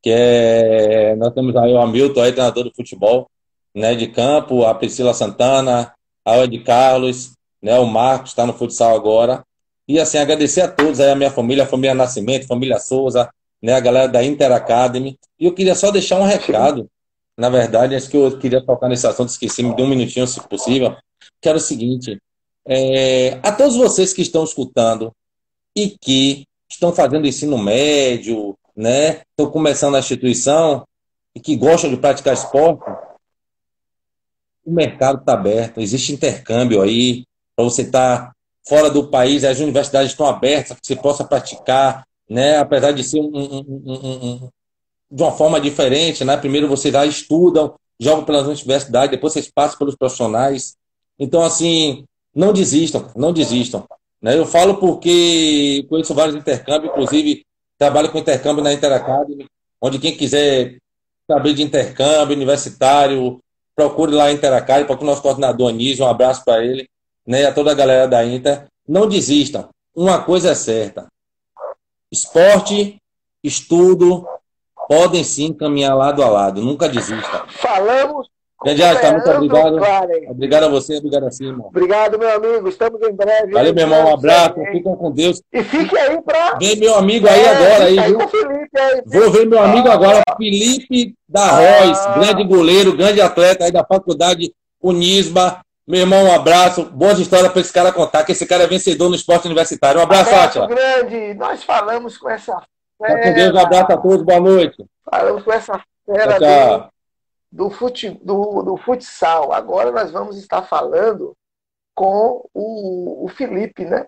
[0.03, 3.29] Que é, nós temos aí o Hamilton, aí, treinador de futebol,
[3.75, 3.95] né?
[3.95, 5.93] De campo, a Priscila Santana,
[6.25, 7.33] a Ed Carlos,
[7.63, 7.79] né?
[7.79, 9.43] O Marcos está no futsal agora.
[9.89, 13.31] E assim, agradecer a todos aí, a minha família, a família Nascimento, família Souza,
[13.63, 13.73] né?
[13.75, 15.19] A galera da Inter Academy.
[15.39, 16.89] E eu queria só deixar um recado.
[17.37, 20.41] Na verdade, acho que eu queria tocar nesse assunto, esqueci, me dê um minutinho, se
[20.49, 20.97] possível.
[21.41, 22.19] Que era o seguinte:
[22.67, 25.13] é, a todos vocês que estão escutando
[25.77, 29.23] e que estão fazendo ensino médio, né?
[29.31, 30.87] Estão começando a instituição
[31.35, 32.91] e que gostam de praticar esporte,
[34.65, 38.35] o mercado está aberto, existe intercâmbio aí para você estar
[38.67, 42.59] fora do país, as universidades estão abertas para que você possa praticar, né?
[42.59, 44.49] Apesar de ser um, um, um,
[45.11, 46.37] de uma forma diferente, né?
[46.37, 50.75] Primeiro vocês lá estudam, jogam pelas universidades, depois vocês passam pelos profissionais.
[51.19, 53.87] Então, assim, não desistam, não desistam.
[54.27, 54.37] Né?
[54.37, 57.47] Eu falo porque conheço vários intercâmbios, inclusive
[57.79, 59.47] trabalho com intercâmbio na Interacademy,
[59.81, 60.79] onde quem quiser
[61.31, 63.39] saber de intercâmbio universitário,
[63.77, 66.89] procure lá a Interacademy, procure o nosso coordenador Anísio, um abraço para ele,
[67.25, 67.47] né?
[67.47, 68.67] A toda a galera da Inter.
[68.89, 69.69] Não desistam.
[69.95, 71.07] Uma coisa é certa.
[72.11, 73.01] Esporte,
[73.45, 74.27] estudo,
[74.89, 76.61] podem sim caminhar lado a lado.
[76.63, 77.45] Nunca desista.
[77.47, 78.29] Falamos
[78.65, 79.79] Grande Átila, muito obrigado.
[79.79, 80.31] Claren.
[80.31, 81.67] Obrigado a você, obrigado a si, irmão.
[81.67, 82.69] Obrigado, meu amigo.
[82.69, 83.53] Estamos em breve.
[83.53, 84.07] Valeu, meu irmão.
[84.07, 84.55] Um abraço.
[84.73, 85.43] Fiquem com Deus.
[85.53, 86.55] E fique aí para.
[86.55, 88.21] Vem meu amigo aí é, agora, aí, viu?
[88.21, 93.65] Aí, Vou ver meu amigo ah, agora, Felipe da Rois, ah, grande goleiro, grande atleta
[93.65, 95.61] aí da faculdade Unisba.
[95.87, 96.85] Meu irmão, um abraço.
[96.87, 100.01] Boas histórias para esse cara contar, que esse cara é vencedor no esporte universitário.
[100.01, 100.67] Um abraço, abraço Átila.
[100.67, 101.35] grande.
[101.35, 102.61] Nós falamos com essa
[102.99, 103.17] fera.
[103.17, 104.23] Tá com Deus, um abraço a todos.
[104.23, 104.85] Boa noite.
[105.09, 106.96] Falamos com essa fera tchau, tchau.
[107.51, 109.53] Do, fute, do, do futsal.
[109.53, 111.35] Agora nós vamos estar falando
[111.95, 114.07] com o, o Felipe, né?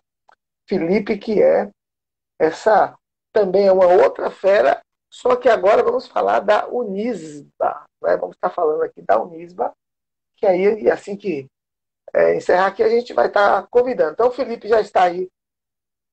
[0.69, 1.71] Felipe, que é
[2.39, 2.97] essa
[3.33, 7.87] também é uma outra fera, só que agora vamos falar da Unisba.
[8.03, 8.17] Né?
[8.17, 9.73] Vamos estar falando aqui da Unisba,
[10.37, 11.47] que aí, assim que
[12.15, 14.13] é, encerrar aqui, a gente vai estar convidando.
[14.13, 15.29] Então, o Felipe já está aí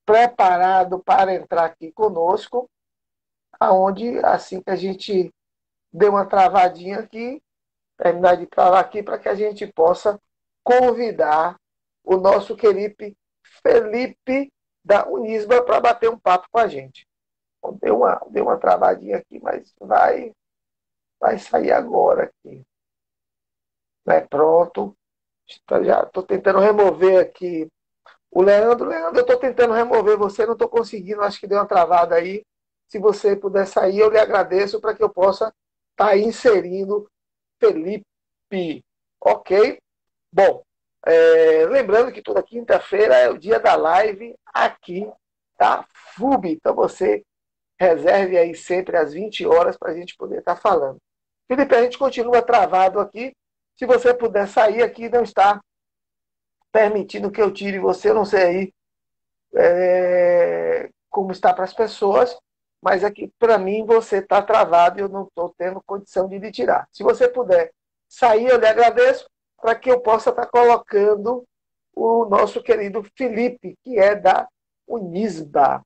[0.05, 2.69] preparado para entrar aqui conosco,
[3.59, 5.31] aonde assim que a gente
[5.95, 7.41] deu uma travadinha aqui,
[7.97, 10.19] terminar de travar aqui, para que a gente possa
[10.61, 11.57] convidar
[12.03, 13.15] o nosso querido
[13.63, 14.51] Felipe
[14.83, 17.07] da Unisba para bater um papo com a gente.
[17.81, 20.33] Deu uma, deu uma travadinha aqui, mas vai,
[21.19, 22.61] vai sair agora aqui.
[24.05, 24.21] Né?
[24.21, 24.95] Pronto.
[25.83, 27.71] Já estou tentando remover aqui
[28.29, 28.89] o Leandro.
[28.89, 32.43] Leandro, eu estou tentando remover você, não estou conseguindo, acho que deu uma travada aí.
[32.87, 35.51] Se você puder sair, eu lhe agradeço para que eu possa
[35.95, 37.09] tá inserindo
[37.59, 38.83] Felipe.
[39.19, 39.79] Ok?
[40.31, 40.63] Bom,
[41.05, 45.09] é, lembrando que toda quinta-feira é o dia da live aqui
[45.57, 46.51] da FUB.
[46.51, 47.23] Então você
[47.79, 50.97] reserve aí sempre às 20 horas para a gente poder estar tá falando.
[51.47, 53.33] Felipe, a gente continua travado aqui.
[53.77, 55.61] Se você puder sair aqui, não está
[56.71, 58.73] permitindo que eu tire você, não sei aí
[59.55, 62.37] é, como está para as pessoas,
[62.85, 66.51] mas aqui para mim você está travado e eu não estou tendo condição de lhe
[66.51, 66.87] tirar.
[66.91, 67.71] Se você puder
[68.07, 69.27] sair, eu lhe agradeço
[69.59, 71.43] para que eu possa estar tá colocando
[71.95, 74.47] o nosso querido Felipe, que é da
[74.87, 75.81] Unisba.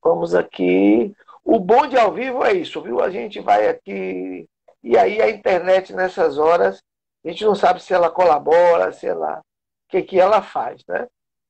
[0.00, 1.12] Vamos aqui.
[1.42, 3.00] O bom de ao vivo é isso, viu?
[3.00, 4.48] A gente vai aqui
[4.84, 6.80] e aí a internet nessas horas,
[7.24, 9.40] a gente não sabe se ela colabora, se ela.
[9.40, 11.08] O que, que ela faz, né?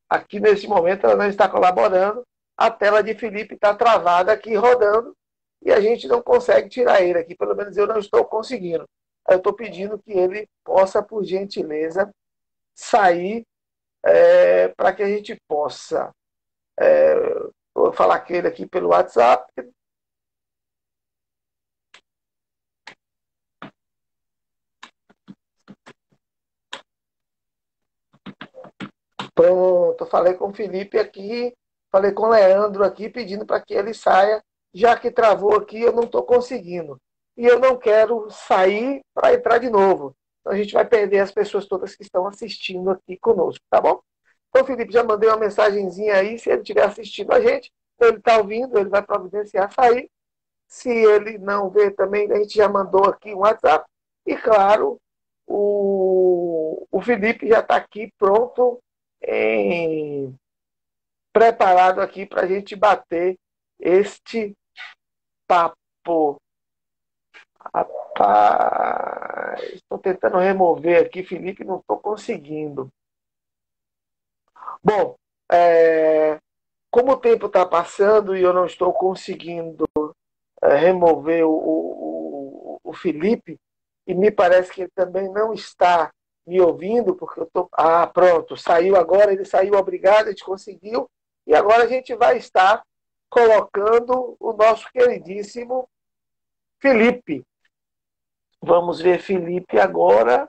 [0.08, 2.24] Aqui nesse momento ela não está colaborando,
[2.56, 5.16] a tela de Felipe está travada aqui rodando
[5.62, 8.88] e a gente não consegue tirar ele aqui, pelo menos eu não estou conseguindo.
[9.28, 12.12] Eu estou pedindo que ele possa, por gentileza,
[12.74, 13.44] sair
[14.04, 16.12] é, para que a gente possa.
[16.78, 17.14] É,
[17.74, 19.52] vou falar com ele aqui pelo WhatsApp,
[29.36, 31.54] Pronto, falei com o Felipe aqui,
[31.96, 34.42] falei com o Leandro aqui, pedindo para que ele saia,
[34.74, 37.00] já que travou aqui, eu não estou conseguindo.
[37.34, 40.14] E eu não quero sair para entrar de novo.
[40.40, 44.00] Então a gente vai perder as pessoas todas que estão assistindo aqui conosco, tá bom?
[44.50, 48.36] Então, Felipe, já mandei uma mensagenzinha aí, se ele estiver assistindo a gente, ele está
[48.36, 50.10] ouvindo, ele vai providenciar sair.
[50.68, 53.86] Se ele não ver também, a gente já mandou aqui um WhatsApp.
[54.26, 54.98] E claro,
[55.46, 58.80] o, o Felipe já está aqui pronto
[59.22, 60.34] em,
[61.36, 63.38] preparado aqui para a gente bater
[63.78, 64.56] este
[65.46, 66.40] papo.
[67.74, 72.88] Rapaz, estou tentando remover aqui, Felipe, não estou conseguindo.
[74.82, 75.14] Bom,
[75.52, 76.38] é,
[76.90, 79.86] como o tempo está passando e eu não estou conseguindo
[80.62, 83.58] é, remover o, o, o, Felipe,
[84.06, 86.10] e me parece que ele também não está
[86.46, 87.68] me ouvindo, porque eu tô.
[87.72, 91.06] Ah, pronto, saiu agora, ele saiu, obrigado, a gente conseguiu.
[91.46, 92.82] E agora a gente vai estar
[93.28, 95.88] colocando o nosso queridíssimo
[96.78, 97.44] Felipe.
[98.60, 100.48] Vamos ver Felipe agora.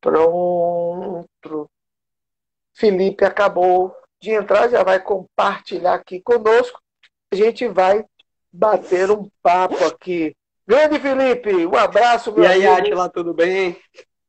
[0.00, 1.70] Pronto.
[2.72, 6.80] Felipe acabou de entrar, já vai compartilhar aqui conosco.
[7.32, 8.04] A gente vai
[8.52, 10.36] bater um papo aqui.
[10.66, 13.76] Grande Felipe, um abraço, meu E aí, Atila, tudo bem?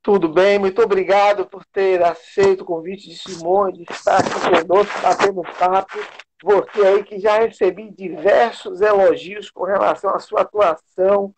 [0.04, 5.00] Tudo bem, muito obrigado por ter aceito o convite de Simone, de estar aqui conosco,
[5.00, 6.00] batendo papo.
[6.44, 11.36] Você aí que já recebi diversos elogios com relação à sua atuação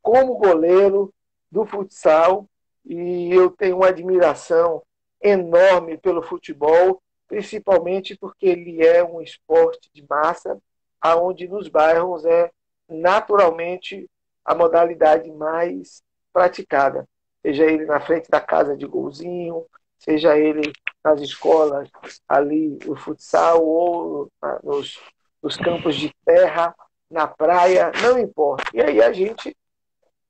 [0.00, 1.12] como goleiro
[1.52, 2.48] do futsal
[2.86, 4.82] e eu tenho uma admiração
[5.20, 10.58] enorme pelo futebol, principalmente porque ele é um esporte de massa,
[10.98, 12.50] aonde nos bairros é
[12.88, 14.08] naturalmente
[14.42, 16.02] a modalidade mais
[16.32, 17.06] praticada
[17.42, 19.66] seja ele na frente da casa de golzinho,
[19.98, 20.72] seja ele
[21.04, 21.88] nas escolas
[22.28, 24.30] ali, o futsal, ou
[24.62, 25.00] nos,
[25.42, 26.74] nos campos de terra,
[27.10, 28.64] na praia, não importa.
[28.74, 29.56] E aí a gente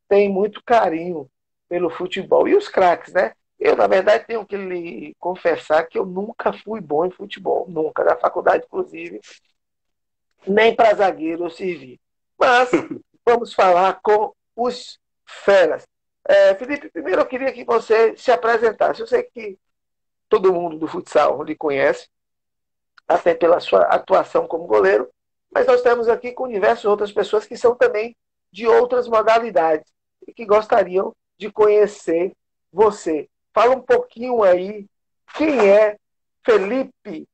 [0.08, 1.28] tem muito carinho
[1.68, 2.48] pelo futebol.
[2.48, 3.32] E os craques, né?
[3.58, 7.66] Eu, na verdade, tenho que lhe confessar que eu nunca fui bom em futebol.
[7.68, 8.02] Nunca.
[8.02, 9.20] Na faculdade, inclusive,
[10.46, 12.00] nem para zagueiro eu servi.
[12.38, 12.70] Mas
[13.24, 15.86] vamos falar com os feras.
[16.31, 19.01] É, Felipe, primeiro eu queria que você se apresentasse.
[19.01, 19.59] Eu sei que
[20.28, 22.09] todo mundo do futsal lhe conhece,
[23.09, 25.11] até pela sua atuação como goleiro,
[25.51, 28.16] mas nós estamos aqui com diversas outras pessoas que são também
[28.53, 29.93] de outras modalidades
[30.24, 32.33] e que gostariam de conhecer
[32.72, 33.28] você.
[33.53, 34.87] Fala um pouquinho aí
[35.35, 35.97] quem é
[36.45, 37.26] Felipe.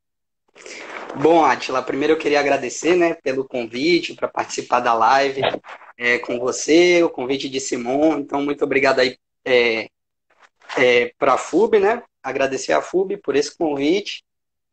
[1.19, 5.41] Bom, Atila, primeiro eu queria agradecer né, pelo convite para participar da live
[5.97, 8.19] é, com você, o convite de Simon.
[8.19, 9.89] Então, muito obrigado aí é,
[10.77, 12.03] é, para a FUB, né?
[12.23, 14.23] Agradecer a FUB por esse convite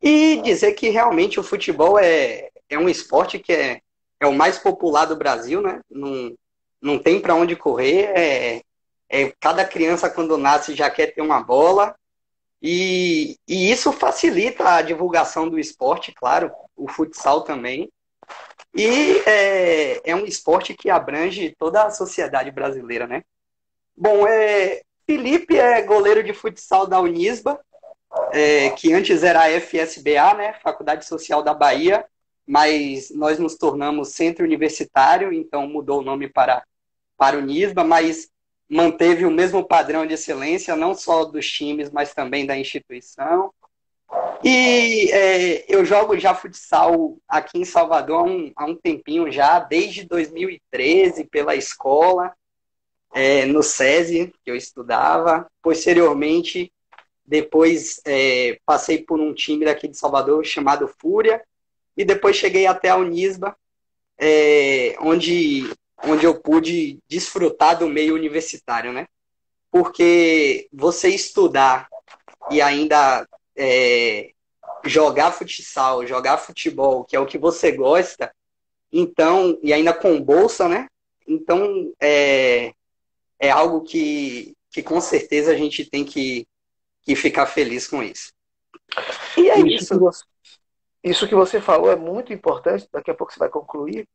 [0.02, 3.80] e dizer que realmente o futebol é, é um esporte que é,
[4.20, 5.80] é o mais popular do Brasil, né?
[5.90, 6.36] Não,
[6.80, 8.12] não tem para onde correr.
[8.14, 8.62] É,
[9.08, 11.96] é, cada criança, quando nasce, já quer ter uma bola.
[12.66, 17.92] E, e isso facilita a divulgação do esporte, claro, o futsal também.
[18.74, 23.22] E é, é um esporte que abrange toda a sociedade brasileira, né?
[23.94, 27.60] Bom, é, Felipe é goleiro de futsal da Unisba,
[28.32, 32.06] é, que antes era a FSBA, né, Faculdade Social da Bahia,
[32.46, 36.64] mas nós nos tornamos centro universitário, então mudou o nome para,
[37.18, 38.30] para Unisba, mas
[38.74, 43.54] manteve o mesmo padrão de excelência, não só dos times, mas também da instituição.
[44.42, 49.60] E é, eu jogo já futsal aqui em Salvador há um, há um tempinho já,
[49.60, 52.34] desde 2013, pela escola,
[53.14, 55.46] é, no SESI, que eu estudava.
[55.62, 56.72] Posteriormente,
[57.24, 61.40] depois é, passei por um time daqui de Salvador chamado Fúria,
[61.96, 63.56] e depois cheguei até a Unisba,
[64.18, 65.70] é, onde,
[66.06, 69.06] onde eu pude desfrutar do meio universitário, né?
[69.70, 71.88] Porque você estudar
[72.50, 73.26] e ainda
[73.56, 74.30] é,
[74.84, 78.32] jogar futsal, jogar futebol, que é o que você gosta,
[78.92, 80.86] então, e ainda com bolsa, né?
[81.26, 82.72] Então, é,
[83.40, 86.46] é algo que, que com certeza a gente tem que,
[87.02, 88.32] que ficar feliz com isso.
[89.36, 89.94] E é isso.
[89.94, 90.24] isso.
[91.02, 94.08] Isso que você falou é muito importante, daqui a pouco você vai concluir,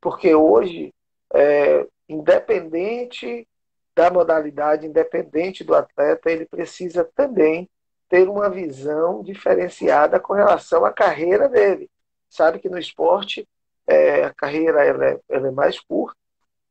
[0.00, 0.94] porque hoje,
[1.34, 3.46] é, independente
[3.94, 7.68] da modalidade, independente do atleta, ele precisa também
[8.08, 11.88] ter uma visão diferenciada com relação à carreira dele.
[12.28, 13.46] Sabe que no esporte
[13.86, 16.16] é, a carreira ela é, ela é mais curta,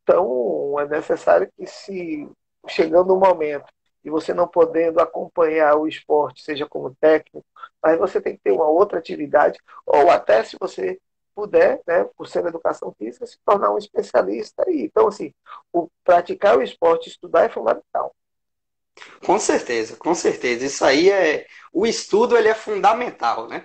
[0.03, 2.29] então é necessário que se
[2.67, 3.65] chegando um momento
[4.03, 7.45] e você não podendo acompanhar o esporte, seja como técnico,
[7.81, 10.99] mas você tem que ter uma outra atividade, ou até se você
[11.39, 14.83] puder, né, por ser educação física, se tornar um especialista aí.
[14.83, 15.33] Então, assim,
[15.71, 18.13] o praticar o esporte, estudar é fundamental.
[19.25, 20.65] Com certeza, com certeza.
[20.65, 21.47] Isso aí é.
[21.71, 23.63] O estudo ele é fundamental, né?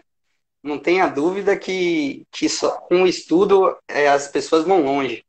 [0.63, 5.25] Não tenha dúvida que, que só, com o estudo é, as pessoas vão longe.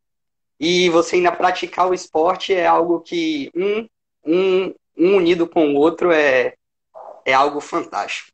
[0.60, 3.90] E você ainda praticar o esporte é algo que um,
[4.24, 6.54] um, um unido com o outro é,
[7.26, 8.32] é algo fantástico.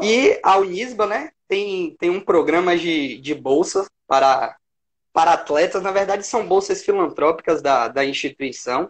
[0.00, 4.56] E a Unisba, né, tem, tem um programa de, de bolsa para,
[5.12, 8.88] para atletas, na verdade são bolsas filantrópicas da, da instituição,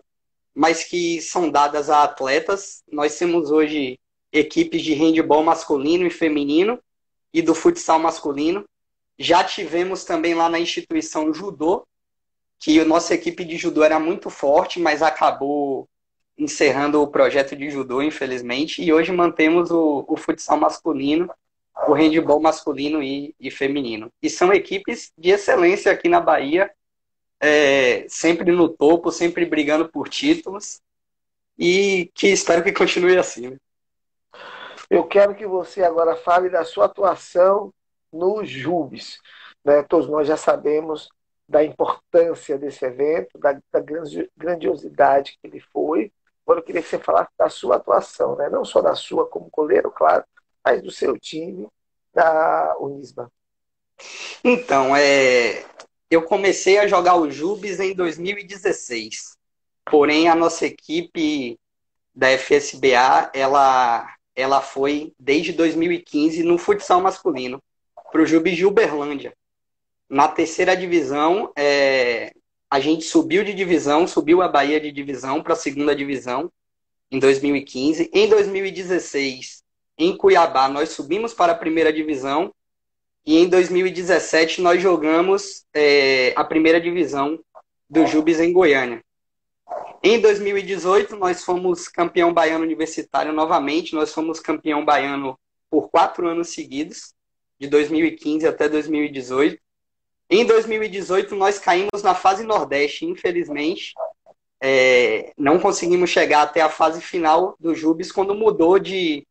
[0.54, 2.82] mas que são dadas a atletas.
[2.90, 3.98] Nós temos hoje
[4.32, 6.78] equipes de handebol masculino e feminino
[7.32, 8.64] e do futsal masculino.
[9.18, 11.86] Já tivemos também lá na instituição judô,
[12.58, 15.88] que a nossa equipe de judô era muito forte, mas acabou
[16.38, 21.28] encerrando o projeto de judô, infelizmente, e hoje mantemos o, o futsal masculino,
[21.88, 24.10] o handball masculino e, e, feminino.
[24.22, 26.70] E são equipes de excelência aqui na Bahia,
[27.40, 30.80] é, sempre no topo, sempre brigando por títulos,
[31.58, 33.48] e que espero que continue assim.
[33.50, 33.56] Né?
[34.88, 37.74] Eu quero que você agora fale da sua atuação
[38.12, 39.18] no JUBES.
[39.64, 39.82] Né?
[39.82, 41.08] Todos nós já sabemos
[41.48, 43.80] da importância desse evento, da, da
[44.36, 46.12] grandiosidade que ele foi,
[46.48, 48.48] Agora eu queria que você falasse da sua atuação, né?
[48.48, 50.24] não só da sua como goleiro, claro,
[50.64, 51.68] mas do seu time,
[52.14, 53.30] da Unisba.
[54.42, 55.62] Então, é...
[56.10, 59.36] eu comecei a jogar o Jubes em 2016.
[59.84, 61.60] Porém, a nossa equipe
[62.14, 67.62] da FSBA, ela, ela foi desde 2015 no futsal masculino,
[68.10, 69.36] para o Jubes de Uberlândia.
[70.08, 72.32] Na terceira divisão, é,
[72.70, 76.52] a gente subiu de divisão, subiu a Bahia de divisão para a segunda divisão
[77.10, 78.10] em 2015.
[78.12, 79.62] Em 2016,
[79.96, 82.52] em Cuiabá, nós subimos para a primeira divisão.
[83.24, 87.38] E em 2017, nós jogamos é, a primeira divisão
[87.88, 89.02] do Jubes em Goiânia.
[90.02, 93.94] Em 2018, nós fomos campeão baiano universitário novamente.
[93.94, 95.38] Nós fomos campeão baiano
[95.70, 97.14] por quatro anos seguidos,
[97.58, 99.58] de 2015 até 2018.
[100.30, 103.94] Em 2018, nós caímos na fase Nordeste, infelizmente.
[104.60, 109.26] É, não conseguimos chegar até a fase final do Jubes quando mudou de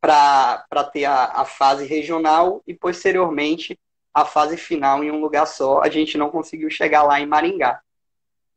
[0.00, 3.78] para ter a, a fase regional e posteriormente
[4.12, 5.80] a fase final em um lugar só.
[5.80, 7.80] A gente não conseguiu chegar lá em Maringá.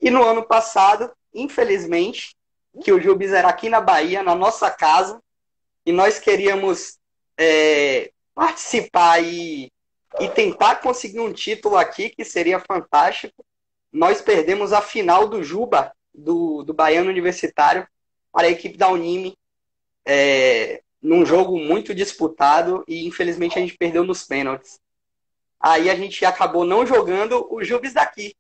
[0.02, 2.36] E no ano passado, infelizmente,
[2.84, 5.22] que o Jubes era aqui na Bahia, na nossa casa,
[5.86, 7.00] e nós queríamos
[7.38, 9.72] é, participar e,
[10.20, 13.46] e tentar conseguir um título aqui, que seria fantástico.
[13.92, 17.88] Nós perdemos a final do Juba, do, do Baiano Universitário,
[18.32, 19.38] para a equipe da Unime,
[20.06, 24.80] é, num jogo muito disputado, e infelizmente a gente perdeu nos pênaltis.
[25.60, 28.36] Aí a gente acabou não jogando o Jubes daqui.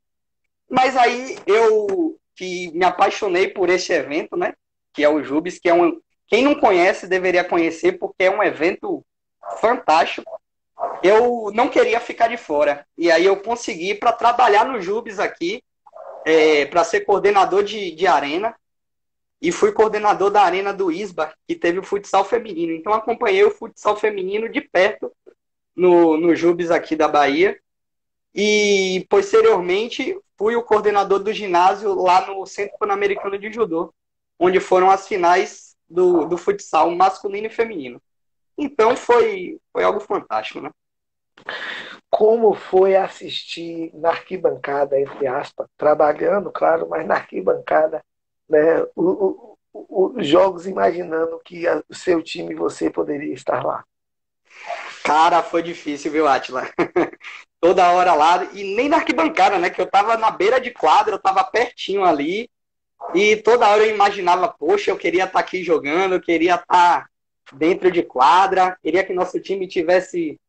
[0.69, 4.53] Mas aí eu que me apaixonei por esse evento, né?
[4.93, 5.99] Que é o Jubes, que é um.
[6.27, 9.03] Quem não conhece deveria conhecer, porque é um evento
[9.59, 10.29] fantástico.
[11.03, 12.85] Eu não queria ficar de fora.
[12.97, 15.63] E aí eu consegui para trabalhar no Jubes aqui,
[16.25, 18.55] é, para ser coordenador de, de arena.
[19.41, 22.73] E fui coordenador da arena do ISBA, que teve o futsal feminino.
[22.73, 25.11] Então acompanhei o futsal feminino de perto
[25.75, 27.57] no, no Jubes aqui da Bahia.
[28.33, 33.93] E posteriormente fui o coordenador do ginásio lá no Centro Pan-Americano de Judô,
[34.39, 38.01] onde foram as finais do, do futsal masculino e feminino.
[38.57, 40.71] Então foi, foi algo fantástico, né?
[42.09, 48.03] Como foi assistir na arquibancada, entre aspas, trabalhando, claro, mas na arquibancada,
[48.49, 48.83] né,
[49.75, 53.83] os jogos imaginando que a, o seu time e você poderia estar lá?
[55.03, 56.63] Cara, foi difícil, viu, Atila?
[57.61, 59.69] Toda hora lá, e nem na arquibancada, né?
[59.69, 62.49] Que eu tava na beira de quadra, eu tava pertinho ali,
[63.13, 66.65] e toda hora eu imaginava, poxa, eu queria estar tá aqui jogando, eu queria estar
[66.65, 67.09] tá
[67.53, 70.39] dentro de quadra, queria que nosso time tivesse,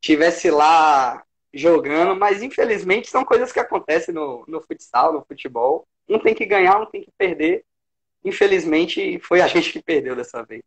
[0.00, 1.22] tivesse lá
[1.52, 5.86] jogando, mas infelizmente são coisas que acontecem no, no futsal, no futebol.
[6.08, 7.64] Um tem que ganhar, um tem que perder.
[8.24, 10.62] Infelizmente foi a gente que perdeu dessa vez.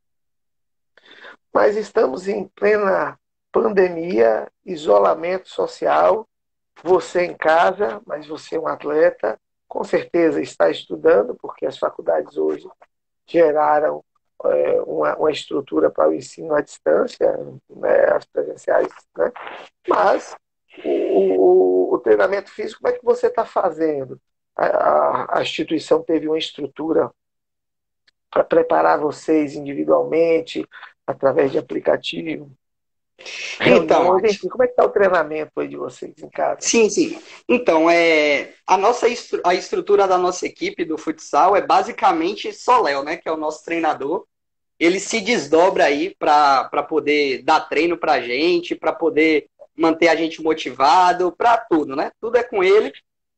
[1.54, 3.18] Mas estamos em plena
[3.52, 6.28] pandemia, isolamento social,
[6.84, 12.38] você em casa, mas você é um atleta, com certeza está estudando, porque as faculdades
[12.38, 12.68] hoje
[13.26, 14.04] geraram
[14.52, 17.32] é, uma, uma, estrutura para o ensino à distância,
[17.70, 18.88] né, as presenciais,
[19.18, 19.32] né?
[19.88, 20.36] mas
[20.84, 24.20] o, o, o, treinamento físico, como é que você está fazendo?
[24.56, 27.12] A, a, a instituição teve uma estrutura
[28.30, 30.68] para preparar vocês individualmente,
[31.08, 32.52] através de aplicativo,
[33.66, 36.58] então, enfim, como é que está o treinamento aí de vocês em casa?
[36.62, 37.20] Sim, sim.
[37.48, 39.08] Então, é, a nossa
[39.44, 43.38] a estrutura da nossa equipe do futsal é basicamente só Léo, né, que é o
[43.38, 44.26] nosso treinador.
[44.80, 50.16] Ele se desdobra aí para poder dar treino para a gente, para poder manter a
[50.16, 52.12] gente motivado, para tudo, né?
[52.20, 52.94] Tudo é com ele,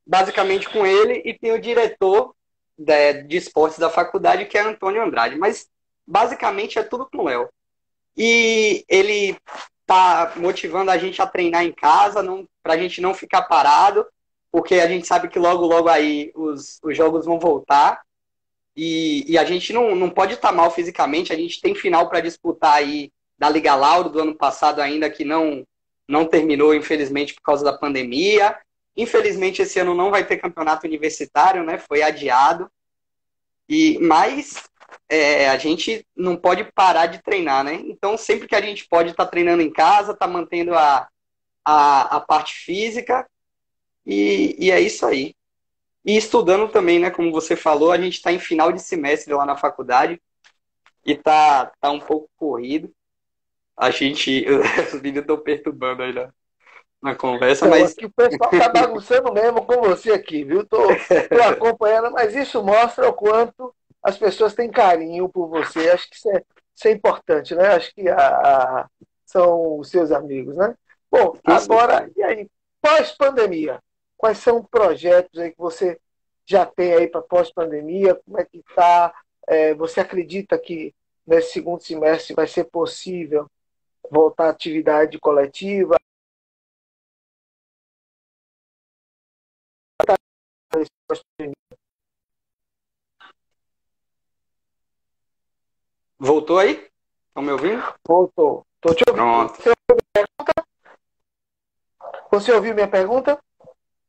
[0.06, 2.34] basicamente com ele, e tem o diretor
[2.78, 5.36] de, de esportes da faculdade, que é Antônio Andrade.
[5.36, 5.68] Mas
[6.06, 7.50] basicamente é tudo com o Léo.
[8.16, 9.38] E ele
[9.86, 12.24] tá motivando a gente a treinar em casa,
[12.62, 14.06] para a gente não ficar parado,
[14.52, 18.02] porque a gente sabe que logo, logo aí os, os jogos vão voltar.
[18.78, 22.08] E, e a gente não, não pode estar tá mal fisicamente, a gente tem final
[22.08, 25.66] para disputar aí da Liga Lauro do ano passado ainda, que não,
[26.08, 28.56] não terminou, infelizmente, por causa da pandemia.
[28.96, 31.80] Infelizmente, esse ano não vai ter campeonato universitário, né?
[31.80, 32.70] Foi adiado.
[33.68, 34.64] E Mas
[35.10, 37.82] é, a gente não pode parar de treinar, né?
[37.86, 41.08] Então, sempre que a gente pode estar tá treinando em casa, tá mantendo a,
[41.66, 43.28] a, a parte física,
[44.06, 45.36] e, e, é isso aí.
[46.08, 47.12] E estudando também, né?
[47.12, 50.22] Como você falou, a gente está em final de semestre lá na faculdade,
[51.06, 52.90] e tá, tá um pouco corrido.
[53.76, 54.46] A gente.
[54.94, 56.30] Os meninos estão perturbando aí na,
[57.02, 57.94] na conversa, então, mas.
[57.98, 60.66] O pessoal tá bagunçando mesmo com você aqui, viu?
[60.66, 65.90] Tô, tô acompanhando, mas isso mostra o quanto as pessoas têm carinho por você.
[65.90, 66.42] Acho que isso é,
[66.74, 67.68] isso é importante, né?
[67.76, 68.90] Acho que a, a,
[69.26, 70.74] são os seus amigos, né?
[71.12, 72.48] Bom, agora, e aí,
[72.82, 73.82] pós-pandemia,
[74.18, 76.00] quais são projetos aí que você
[76.46, 78.16] já tem aí para pós-pandemia?
[78.16, 79.14] Como é que está?
[79.48, 80.94] É, você acredita que
[81.26, 83.50] nesse segundo semestre vai ser possível
[84.10, 85.96] voltar à atividade coletiva?
[96.20, 96.90] Voltou aí?
[97.28, 97.84] Estão me ouvindo?
[98.08, 98.66] Voltou.
[98.76, 99.54] Estou te ouvindo.
[99.54, 99.78] Pronto.
[102.32, 103.40] Você ouviu minha pergunta?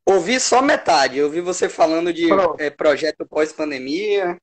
[0.08, 1.22] Ouvi só metade.
[1.22, 2.28] Ouvi você falando de
[2.58, 4.38] é, projeto pós-pandemia.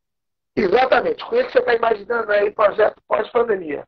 [0.55, 1.23] Exatamente.
[1.23, 3.83] O que você está imaginando aí, projeto pós-pandemia?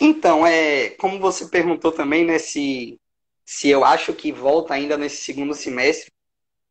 [0.00, 2.96] Então, é, como você perguntou também, né, se,
[3.44, 6.12] se eu acho que volta ainda nesse segundo semestre.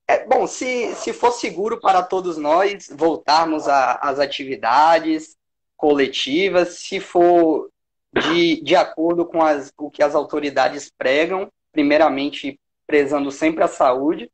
[0.07, 5.35] É, bom, se, se for seguro para todos nós voltarmos às atividades
[5.75, 7.69] coletivas, se for
[8.13, 12.57] de, de acordo com as, o que as autoridades pregam, primeiramente
[12.89, 14.31] prezando sempre a saúde.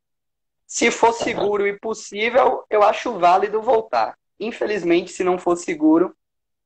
[0.66, 4.18] Se for seguro e possível, eu acho válido voltar.
[4.40, 6.16] Infelizmente, se não for seguro,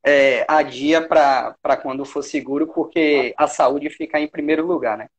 [0.01, 5.09] é, adia para quando for seguro, porque a saúde fica em primeiro lugar, né?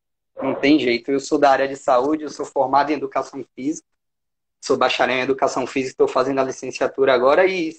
[0.43, 1.13] Não tem jeito.
[1.13, 3.87] Eu sou da área de saúde, eu sou formado em educação física,
[4.59, 7.77] sou bacharel em educação física, estou fazendo a licenciatura agora e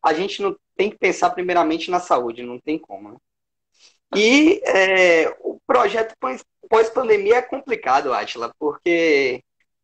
[0.00, 3.10] a gente não tem que pensar primeiramente na saúde, não tem como.
[3.10, 3.16] Né?
[4.14, 6.14] E é, o projeto
[6.68, 9.42] pós-pandemia é complicado, Atila, porque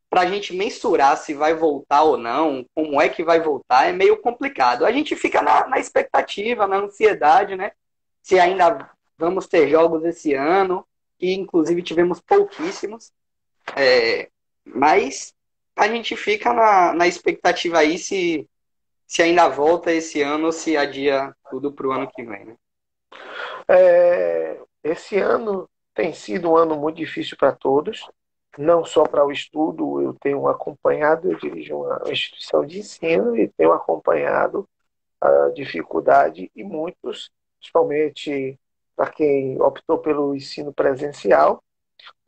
[0.09, 3.93] para a gente mensurar se vai voltar ou não, como é que vai voltar, é
[3.93, 4.87] meio complicado.
[4.87, 7.73] A gente fica na, na expectativa, na ansiedade, né?
[8.23, 10.87] Se ainda vamos ter jogos esse ano,
[11.19, 13.13] que inclusive tivemos pouquíssimos.
[13.77, 14.29] É,
[14.65, 15.35] mas
[15.77, 18.49] a gente fica na, na expectativa aí se,
[19.07, 22.45] se ainda volta esse ano ou se adia tudo para o ano que vem.
[22.45, 22.57] Né?
[23.69, 28.09] É, esse ano tem sido um ano muito difícil para todos
[28.59, 33.49] não só para o estudo, eu tenho acompanhado, eu dirijo uma instituição de ensino e
[33.49, 34.69] tenho acompanhado
[35.21, 38.59] a dificuldade e muitos, principalmente
[38.97, 41.63] para quem optou pelo ensino presencial,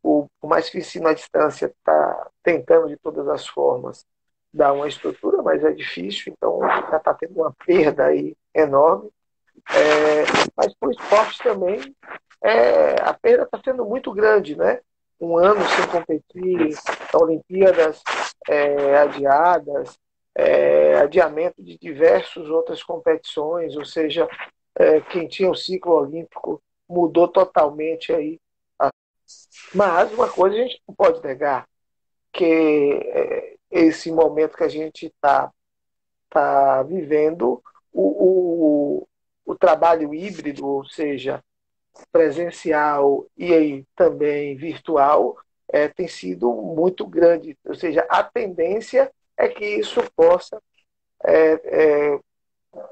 [0.03, 4.05] o, por mais que o ensino à distância está tentando de todas as formas
[4.53, 9.11] dar uma estrutura, mas é difícil, então já está tendo uma perda aí enorme.
[9.71, 10.25] É,
[10.57, 11.95] mas para o esporte também
[12.43, 14.81] é, a perda está sendo muito grande, né?
[15.21, 16.79] um ano sem competir,
[17.15, 18.03] Olimpíadas
[18.49, 19.99] é, adiadas,
[20.35, 24.29] é, adiamento de diversas outras competições, ou seja,
[24.75, 28.39] é, quem tinha o ciclo olímpico mudou totalmente aí.
[29.75, 31.67] Mas uma coisa a gente não pode negar,
[32.33, 35.51] que é, esse momento que a gente está
[36.31, 39.09] tá vivendo, o, o,
[39.47, 41.43] o trabalho híbrido, ou seja,
[42.13, 45.37] presencial e aí também virtual
[45.69, 47.57] é, tem sido muito grande.
[47.65, 50.61] Ou seja, a tendência é que isso possa
[51.25, 51.53] é,
[52.15, 52.21] é,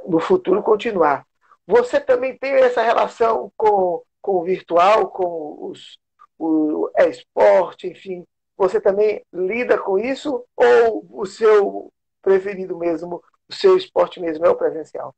[0.06, 1.26] no futuro continuar.
[1.66, 5.98] Você também tem essa relação com, com o virtual, com os,
[6.38, 8.24] o esporte, enfim.
[8.56, 11.92] Você também lida com isso ou o seu
[12.22, 15.14] preferido mesmo, o seu esporte mesmo é o presencial?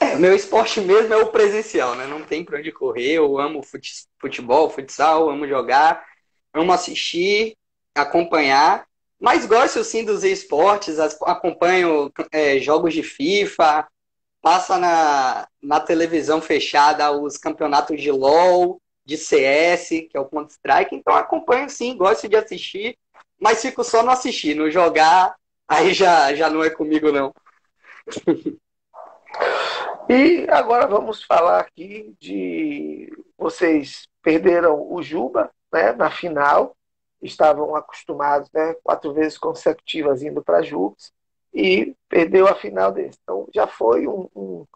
[0.00, 2.06] É, meu esporte mesmo é o presencial, né?
[2.06, 3.12] Não tem pra onde correr.
[3.14, 3.62] Eu amo
[4.18, 6.04] futebol, futsal, amo jogar,
[6.52, 7.56] amo assistir,
[7.94, 8.86] acompanhar.
[9.20, 13.86] Mas gosto sim dos esportes, acompanho é, jogos de FIFA,
[14.42, 20.94] passa na, na televisão fechada os campeonatos de LOL, de CS, que é o Counter-Strike,
[20.94, 22.98] então acompanho sim, gosto de assistir,
[23.40, 25.34] mas fico só no assistir, no jogar,
[25.68, 27.32] aí já, já não é comigo não.
[30.08, 33.12] E agora vamos falar aqui de.
[33.38, 36.76] Vocês perderam o Juba né, na final,
[37.22, 41.12] estavam acostumados, né, quatro vezes consecutivas indo para Jubes,
[41.52, 43.18] e perdeu a final desse.
[43.22, 44.66] Então já foi um, um,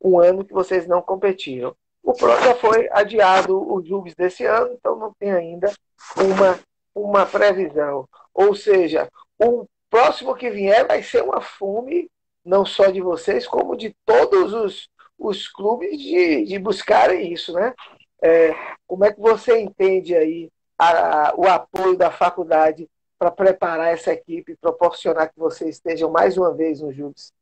[0.00, 1.74] um, ano que vocês não competiram.
[2.02, 5.72] O Pro já foi adiado o Jubes desse ano, então não tem ainda
[6.16, 6.58] uma,
[6.94, 8.08] uma previsão.
[8.32, 12.08] Ou seja, o próximo que vier vai ser uma fome
[12.48, 14.88] não só de vocês, como de todos os,
[15.18, 17.74] os clubes de, de buscarem isso, né?
[18.22, 18.54] É,
[18.86, 22.88] como é que você entende aí a, o apoio da faculdade
[23.18, 27.32] para preparar essa equipe, proporcionar que vocês estejam mais uma vez no Júbis?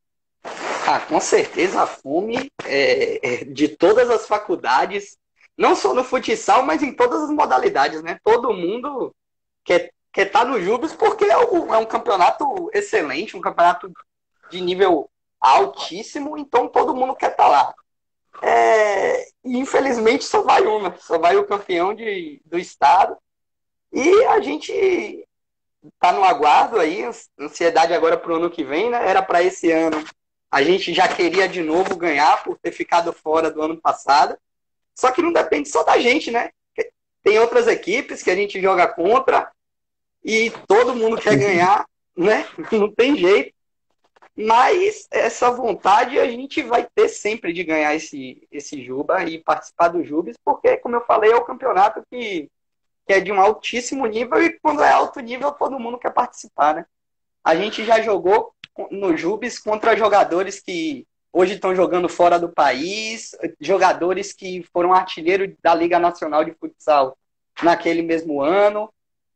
[0.89, 5.17] Ah, com certeza a FUME é, é, de todas as faculdades,
[5.57, 8.19] não só no futsal, mas em todas as modalidades, né?
[8.25, 9.15] Todo mundo
[9.65, 13.93] quer quer estar tá no Jubes porque é um, é um campeonato excelente, um campeonato
[14.51, 17.75] de nível altíssimo, então todo mundo quer estar tá lá.
[18.43, 23.17] É, infelizmente só vai uma, só vai o campeão de, do estado.
[23.93, 25.27] E a gente
[25.99, 29.09] tá no aguardo aí, ansiedade agora para o ano que vem, né?
[29.09, 30.05] Era para esse ano.
[30.51, 34.37] A gente já queria de novo ganhar por ter ficado fora do ano passado.
[34.95, 36.51] Só que não depende só da gente, né?
[37.23, 39.51] Tem outras equipes que a gente joga contra
[40.25, 41.87] e todo mundo quer ganhar,
[42.17, 42.47] né?
[42.73, 43.56] Não tem jeito.
[44.37, 49.89] Mas essa vontade a gente vai ter sempre de ganhar esse, esse Juba e participar
[49.89, 52.51] do Jubes, porque, como eu falei, é o campeonato que,
[53.07, 56.75] que é de um altíssimo nível e quando é alto nível todo mundo quer participar,
[56.75, 56.87] né?
[57.43, 58.53] A gente já jogou
[58.91, 65.55] no Jubes contra jogadores que hoje estão jogando fora do país, jogadores que foram artilheiros
[65.63, 67.17] da Liga Nacional de Futsal
[67.63, 68.93] naquele mesmo ano,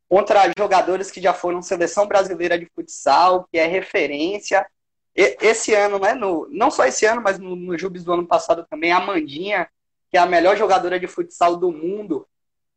[0.08, 4.66] contra jogadores que já foram seleção brasileira de futsal, que é referência.
[5.14, 8.64] Esse ano, né, no, não só esse ano, mas no, no Jubes do ano passado
[8.70, 9.68] também, a Mandinha,
[10.08, 12.26] que é a melhor jogadora de futsal do mundo,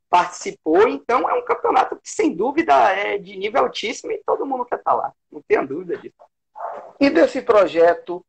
[0.09, 0.87] participou.
[0.87, 4.77] Então é um campeonato que, sem dúvida, é de nível altíssimo e todo mundo quer
[4.77, 5.11] estar lá.
[5.31, 6.15] Não tenha dúvida disso.
[6.99, 8.23] E desse projeto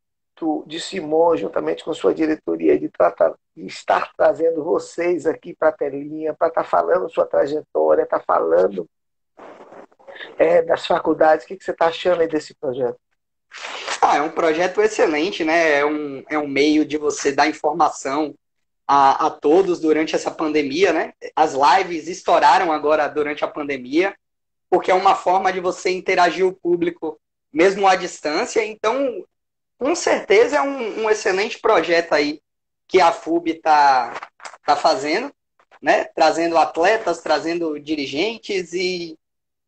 [0.67, 5.73] de Simon, juntamente com sua diretoria, de, tratar, de estar trazendo vocês aqui para a
[5.73, 8.89] telinha, para estar tá falando sua trajetória, estar tá falando
[10.39, 11.45] é, das faculdades.
[11.45, 12.99] O que, que você está achando aí desse projeto?
[14.01, 15.79] Ah, é um projeto excelente, né?
[15.79, 18.35] É um, é um meio de você dar informação
[18.87, 21.13] a, a todos durante essa pandemia, né?
[21.35, 24.15] As lives estouraram agora durante a pandemia,
[24.69, 27.19] porque é uma forma de você interagir o público
[27.53, 28.65] mesmo à distância.
[28.65, 29.25] Então,
[29.79, 32.41] com certeza é um, um excelente projeto aí
[32.87, 34.13] que a FUB está
[34.67, 35.33] tá fazendo,
[35.81, 36.05] né?
[36.05, 39.19] Trazendo atletas, trazendo dirigentes e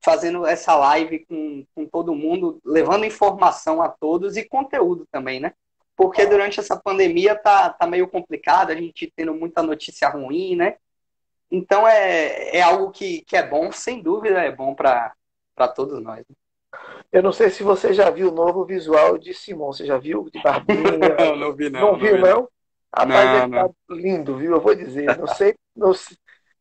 [0.07, 5.53] fazendo essa live com, com todo mundo, levando informação a todos e conteúdo também, né?
[5.97, 10.77] Porque durante essa pandemia tá, tá meio complicado, a gente tendo muita notícia ruim, né?
[11.51, 15.13] Então é, é algo que, que é bom, sem dúvida é bom para
[15.75, 16.19] todos nós.
[16.19, 16.37] Né?
[17.11, 19.73] Eu não sei se você já viu o novo visual de Simon.
[19.73, 20.31] Você já viu?
[20.31, 20.83] De barbinha?
[21.19, 21.81] não, não vi não.
[21.81, 22.49] Não, não viu, vi, não?
[22.95, 24.53] Rapaz, ele tá lindo, viu?
[24.53, 25.19] Eu vou dizer.
[25.19, 25.93] Não sei, não,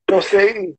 [0.09, 0.75] não sei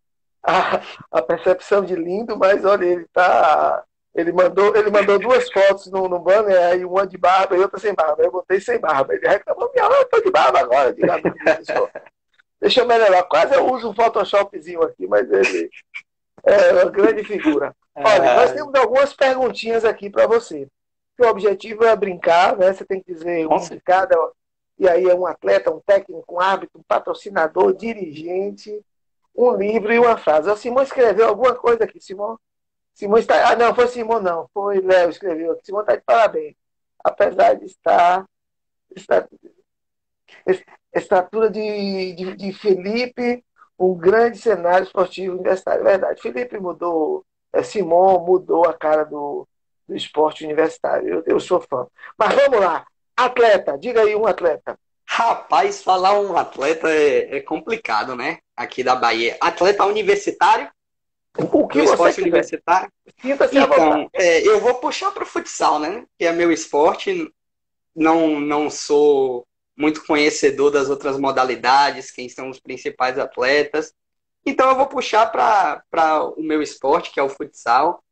[1.13, 3.85] a, a percepção de lindo, mas olha, ele tá.
[4.15, 7.79] Ele mandou, ele mandou duas fotos no, no banner, aí uma de barba e outra
[7.79, 8.23] sem barba.
[8.23, 9.15] Eu botei sem barba.
[9.15, 10.91] Ele reclamou, minha eu tô de barba agora.
[10.95, 11.03] De
[12.59, 13.25] Deixa eu melhorar.
[13.25, 15.69] Quase eu uso um Photoshopzinho aqui, mas ele
[16.45, 17.77] é uma grande figura.
[17.95, 20.67] Olha, nós temos algumas perguntinhas aqui para você.
[21.19, 22.73] O objetivo é brincar, né?
[22.73, 24.17] Você tem que dizer um de cada.
[24.79, 28.83] E aí é um atleta, um técnico, um árbitro, um patrocinador, dirigente,
[29.37, 30.51] um livro e uma frase.
[30.51, 32.39] O Simão escreveu alguma coisa aqui, Simão?
[32.95, 33.51] Simão está.
[33.51, 34.49] Ah, não, foi Simão, não.
[34.55, 35.67] Foi Léo escreveu aqui.
[35.67, 36.55] Simão está de parabéns.
[37.05, 38.27] Apesar de estar.
[40.95, 43.45] estatura de, de, de Felipe,
[43.79, 45.85] um grande cenário esportivo universitário.
[45.85, 46.23] Verdade.
[46.23, 47.25] Felipe mudou
[47.57, 49.49] é, Simon mudou a cara do,
[49.89, 51.09] do esporte universitário.
[51.09, 51.87] Eu, eu sou fã.
[52.19, 52.87] Mas vamos lá.
[53.17, 54.79] Atleta, diga aí um atleta.
[55.09, 58.39] Rapaz, falar um atleta é, é complicado, né?
[58.57, 59.37] Aqui da Bahia.
[59.41, 60.71] Atleta universitário?
[61.39, 62.23] O que do você esporte quiser.
[62.23, 62.93] universitário?
[63.23, 66.05] Então, é, eu vou puxar para o futsal, né?
[66.19, 67.31] Que é meu esporte.
[67.95, 69.47] Não, não sou
[69.77, 73.93] muito conhecedor das outras modalidades, quem são os principais atletas.
[74.45, 78.03] Então eu vou puxar para o meu esporte, que é o futsal.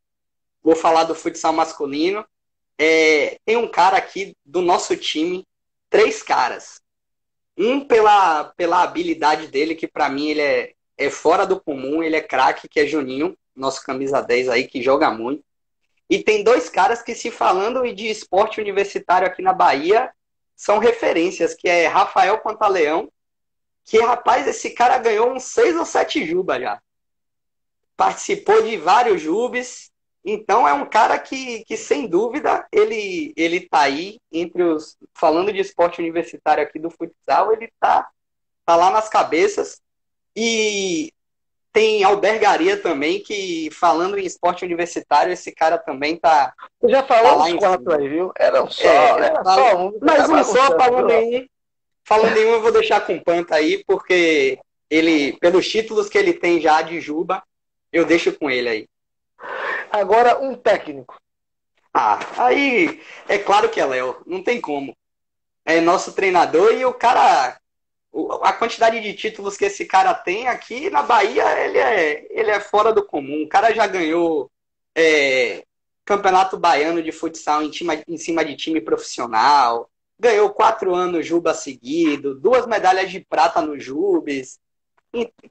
[0.62, 2.24] Vou falar do futsal masculino.
[2.78, 5.46] É, tem um cara aqui do nosso time,
[5.88, 6.80] três caras.
[7.56, 12.16] Um pela, pela habilidade dele, que para mim ele é, é fora do comum, ele
[12.16, 15.44] é craque, que é Juninho, nosso camisa 10 aí, que joga muito.
[16.10, 20.10] E tem dois caras que, se falando de esporte universitário aqui na Bahia,
[20.56, 23.10] são referências, que é Rafael Pantaleão
[23.84, 26.80] que, rapaz, esse cara ganhou uns seis ou sete Juba já.
[27.96, 29.92] Participou de vários Jubes.
[30.24, 34.96] Então é um cara que, que sem dúvida, ele, ele tá aí entre os.
[35.12, 38.08] Falando de esporte universitário aqui do futsal, ele tá,
[38.64, 39.80] tá lá nas cabeças.
[40.34, 41.12] E
[41.72, 46.54] tem albergaria também, que falando em esporte universitário, esse cara também tá.
[46.84, 48.32] já falou tá uns quatro aí, viu?
[48.38, 49.98] Eram só, é, era só um.
[50.00, 51.48] Mas um só falando em
[52.06, 54.58] Falando em um, eu vou deixar com o Panta aí, porque
[54.90, 57.42] ele, pelos títulos que ele tem já de Juba,
[57.90, 58.88] eu deixo com ele aí.
[59.94, 61.16] Agora, um técnico.
[61.92, 64.92] Ah, aí é claro que é Léo, não tem como.
[65.64, 67.56] É nosso treinador e o cara.
[68.42, 72.58] A quantidade de títulos que esse cara tem aqui na Bahia, ele é, ele é
[72.58, 73.44] fora do comum.
[73.44, 74.50] O cara já ganhou
[74.96, 75.64] é,
[76.04, 79.88] campeonato baiano de futsal em, time, em cima de time profissional
[80.18, 84.58] ganhou quatro anos Juba seguido, duas medalhas de prata no Jubes,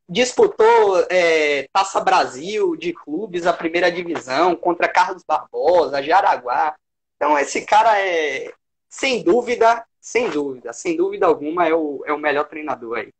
[0.07, 6.75] disputou é, Taça Brasil de clubes, a primeira divisão, contra Carlos Barbosa, Jaraguá.
[7.15, 8.51] Então, esse cara é,
[8.89, 13.13] sem dúvida, sem dúvida, sem dúvida alguma, é o, é o melhor treinador aí.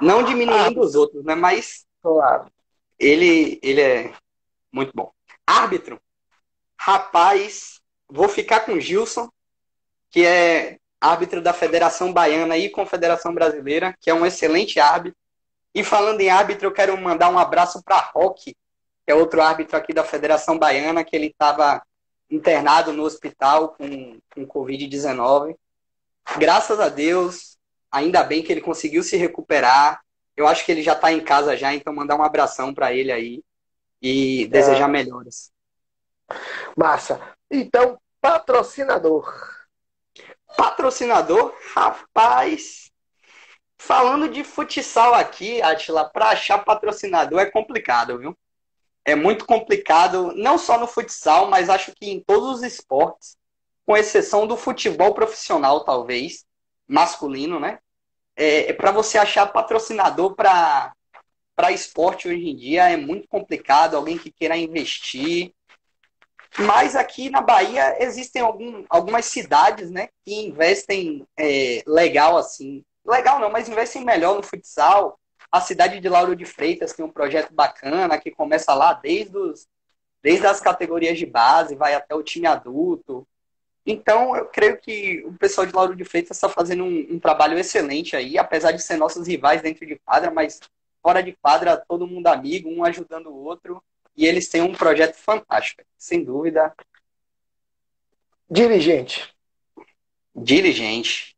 [0.00, 1.34] Não diminuindo os outros, né?
[1.34, 2.50] Mas claro.
[2.98, 4.12] ele, ele é
[4.70, 5.10] muito bom.
[5.46, 6.00] Árbitro,
[6.78, 9.28] rapaz, vou ficar com Gilson,
[10.10, 15.18] que é árbitro da Federação Baiana e Confederação Brasileira, que é um excelente árbitro.
[15.76, 18.56] E falando em árbitro, eu quero mandar um abraço para Roque,
[19.04, 21.82] que é outro árbitro aqui da Federação Baiana, que ele estava
[22.30, 25.54] internado no hospital com, com Covid-19.
[26.38, 27.58] Graças a Deus,
[27.92, 30.00] ainda bem que ele conseguiu se recuperar.
[30.34, 33.12] Eu acho que ele já está em casa já, então mandar um abração para ele
[33.12, 33.44] aí
[34.00, 34.92] e desejar é.
[34.92, 35.52] melhoras.
[36.74, 37.20] Massa.
[37.50, 39.30] Então, patrocinador.
[40.56, 42.85] Patrocinador, rapaz.
[43.78, 48.36] Falando de futsal aqui, Atila, para achar patrocinador é complicado, viu?
[49.04, 53.36] É muito complicado, não só no futsal, mas acho que em todos os esportes,
[53.84, 56.44] com exceção do futebol profissional, talvez,
[56.88, 57.78] masculino, né?
[58.34, 60.92] É, é para você achar patrocinador para
[61.56, 65.54] para esporte hoje em dia é muito complicado, alguém que queira investir.
[66.58, 72.84] Mas aqui na Bahia existem algum, algumas cidades, né, que investem é, legal assim.
[73.06, 75.18] Legal não, mas investem melhor no futsal.
[75.50, 79.68] A cidade de Lauro de Freitas tem um projeto bacana que começa lá desde, os,
[80.20, 83.26] desde as categorias de base, vai até o time adulto.
[83.86, 87.56] Então, eu creio que o pessoal de Lauro de Freitas está fazendo um, um, trabalho
[87.56, 90.58] excelente aí, apesar de ser nossos rivais dentro de quadra, mas
[91.00, 93.80] fora de quadra, todo mundo amigo, um ajudando o outro.
[94.16, 96.74] E eles têm um projeto fantástico, sem dúvida.
[98.50, 99.32] Dirigente.
[100.34, 101.35] Dirigente.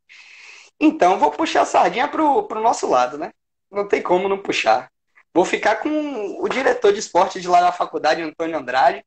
[0.81, 3.33] Então, vou puxar a sardinha pro, pro nosso lado, né?
[3.71, 4.91] Não tem como não puxar.
[5.35, 9.05] Vou ficar com o diretor de esporte de lá da faculdade, Antônio Andrade,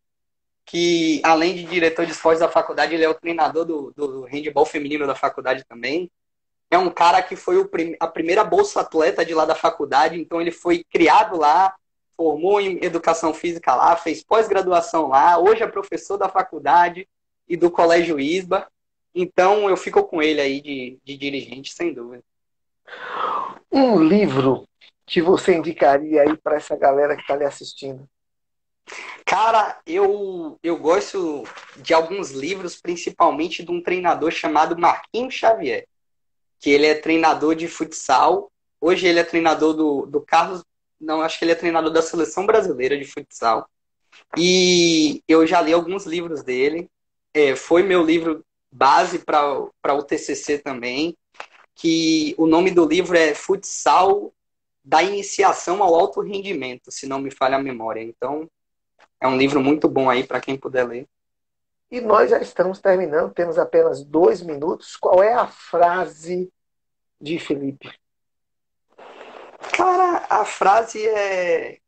[0.66, 4.66] que além de diretor de esportes da faculdade, ele é o treinador do, do handball
[4.66, 6.10] feminino da faculdade também
[6.72, 10.40] é um cara que foi prim a primeira bolsa atleta de lá da faculdade, então
[10.40, 11.76] ele foi criado lá,
[12.16, 17.08] formou em educação física lá, fez pós-graduação lá, hoje é professor da faculdade
[17.48, 18.72] e do Colégio ISBA.
[19.14, 22.24] Então eu fico com ele aí de, de dirigente, sem dúvida.
[23.72, 24.68] Um livro
[25.06, 28.08] que você indicaria aí para essa galera que está ali assistindo?
[29.26, 31.44] Cara, eu, eu gosto
[31.78, 35.86] de alguns livros, principalmente de um treinador chamado Marquinhos Xavier
[36.62, 38.52] que ele é treinador de futsal.
[38.80, 40.64] Hoje ele é treinador do, do Carlos.
[41.00, 43.68] Não, acho que ele é treinador da seleção brasileira de futsal.
[44.38, 46.88] E eu já li alguns livros dele.
[47.34, 51.18] É, foi meu livro base para o TCC também.
[51.76, 54.34] Que o nome do livro é Futsal
[54.84, 58.02] da Iniciação ao Alto Rendimento, se não me falha a memória.
[58.02, 58.50] Então,
[59.20, 61.08] é um livro muito bom aí para quem puder ler.
[61.90, 64.96] E nós já estamos terminando, temos apenas dois minutos.
[64.96, 66.52] Qual é a frase
[67.20, 67.92] de Felipe?
[69.74, 71.80] Cara, a frase é.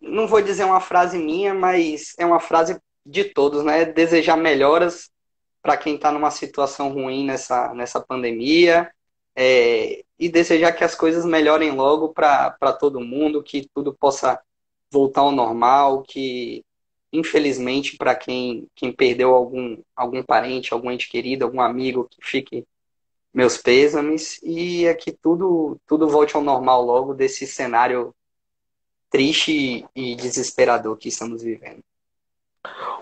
[0.00, 3.84] Não vou dizer uma frase minha, mas é uma frase de todos, né?
[3.84, 5.10] Desejar melhoras
[5.66, 8.88] para quem está numa situação ruim nessa, nessa pandemia
[9.34, 10.04] é...
[10.16, 14.40] e desejar que as coisas melhorem logo para todo mundo, que tudo possa
[14.92, 16.64] voltar ao normal, que
[17.12, 22.64] infelizmente, para quem, quem perdeu algum, algum parente, algum ente querido, algum amigo, que fique
[23.34, 28.14] meus pêsames e é que tudo, tudo volte ao normal logo desse cenário
[29.10, 31.82] triste e desesperador que estamos vivendo.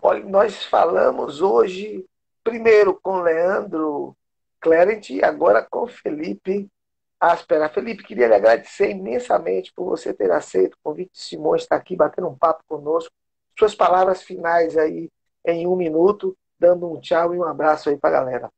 [0.00, 2.06] Olha, nós falamos hoje,
[2.44, 4.16] primeiro com Leandro
[4.60, 6.70] Clarent e agora com Felipe
[7.18, 7.68] Aspera.
[7.68, 11.96] Felipe, queria lhe agradecer imensamente por você ter aceito o convite de Simões estar aqui
[11.96, 13.12] batendo um papo conosco
[13.58, 15.10] suas palavras finais aí
[15.44, 18.50] em um minuto, dando um tchau e um abraço aí para a galera.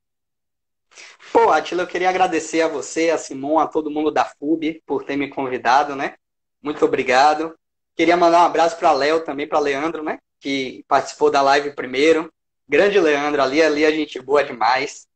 [1.32, 5.04] Pô, Atila, eu queria agradecer a você, a Simon, a todo mundo da FUB por
[5.04, 6.14] ter me convidado, né?
[6.62, 7.54] Muito obrigado.
[7.94, 10.18] Queria mandar um abraço para Léo também, para Leandro, né?
[10.40, 12.32] Que participou da live primeiro.
[12.68, 15.06] Grande Leandro, ali, ali a gente boa demais.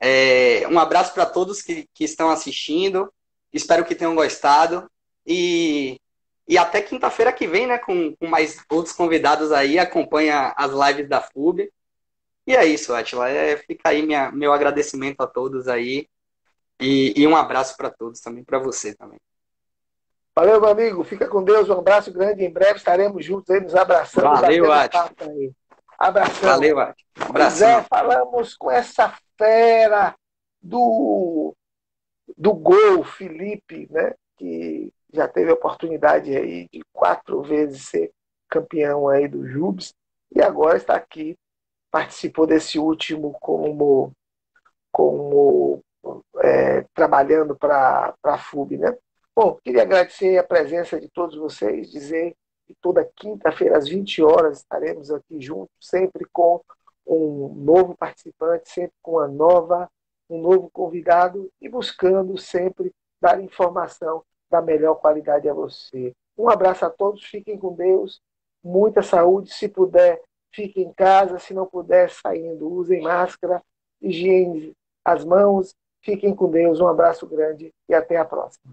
[0.00, 3.12] É, um abraço para todos que, que estão assistindo.
[3.52, 4.90] Espero que tenham gostado.
[5.26, 6.00] E
[6.46, 11.08] e até quinta-feira que vem, né, com, com, mais outros convidados aí, acompanha as lives
[11.08, 11.72] da FUB.
[12.46, 13.30] E é isso, Atila.
[13.30, 16.08] É, fica aí minha, meu agradecimento a todos aí.
[16.80, 19.20] E, e um abraço para todos também, para você também.
[20.34, 21.04] Valeu, meu amigo.
[21.04, 21.68] Fica com Deus.
[21.68, 22.44] Um abraço grande.
[22.44, 24.24] Em breve estaremos juntos aí, nos abraçando.
[24.24, 25.10] Valeu, Atila.
[26.02, 26.48] Abração.
[26.48, 26.76] Valeu.
[27.20, 27.68] Abração.
[27.68, 30.12] É, falamos com essa fera
[30.60, 31.54] do,
[32.36, 34.12] do gol, Felipe, né?
[34.36, 38.10] Que já teve a oportunidade aí de quatro vezes ser
[38.48, 39.94] campeão aí do Jubes
[40.34, 41.38] e agora está aqui,
[41.88, 44.10] participou desse último como,
[44.90, 45.84] como
[46.40, 48.92] é, trabalhando para a FUB, né?
[49.36, 52.34] Bom, queria agradecer a presença de todos vocês, dizer
[52.72, 56.62] que toda quinta-feira às 20 horas estaremos aqui juntos, sempre com
[57.06, 59.90] um novo participante, sempre com uma nova,
[60.30, 66.14] um novo convidado e buscando sempre dar informação da melhor qualidade a você.
[66.36, 68.20] Um abraço a todos, fiquem com Deus,
[68.62, 69.52] muita saúde.
[69.52, 70.20] Se puder,
[70.50, 72.68] fiquem em casa, se não puder, saindo.
[72.68, 73.62] Usem máscara,
[74.00, 75.74] higiene as mãos.
[76.00, 78.72] Fiquem com Deus, um abraço grande e até a próxima.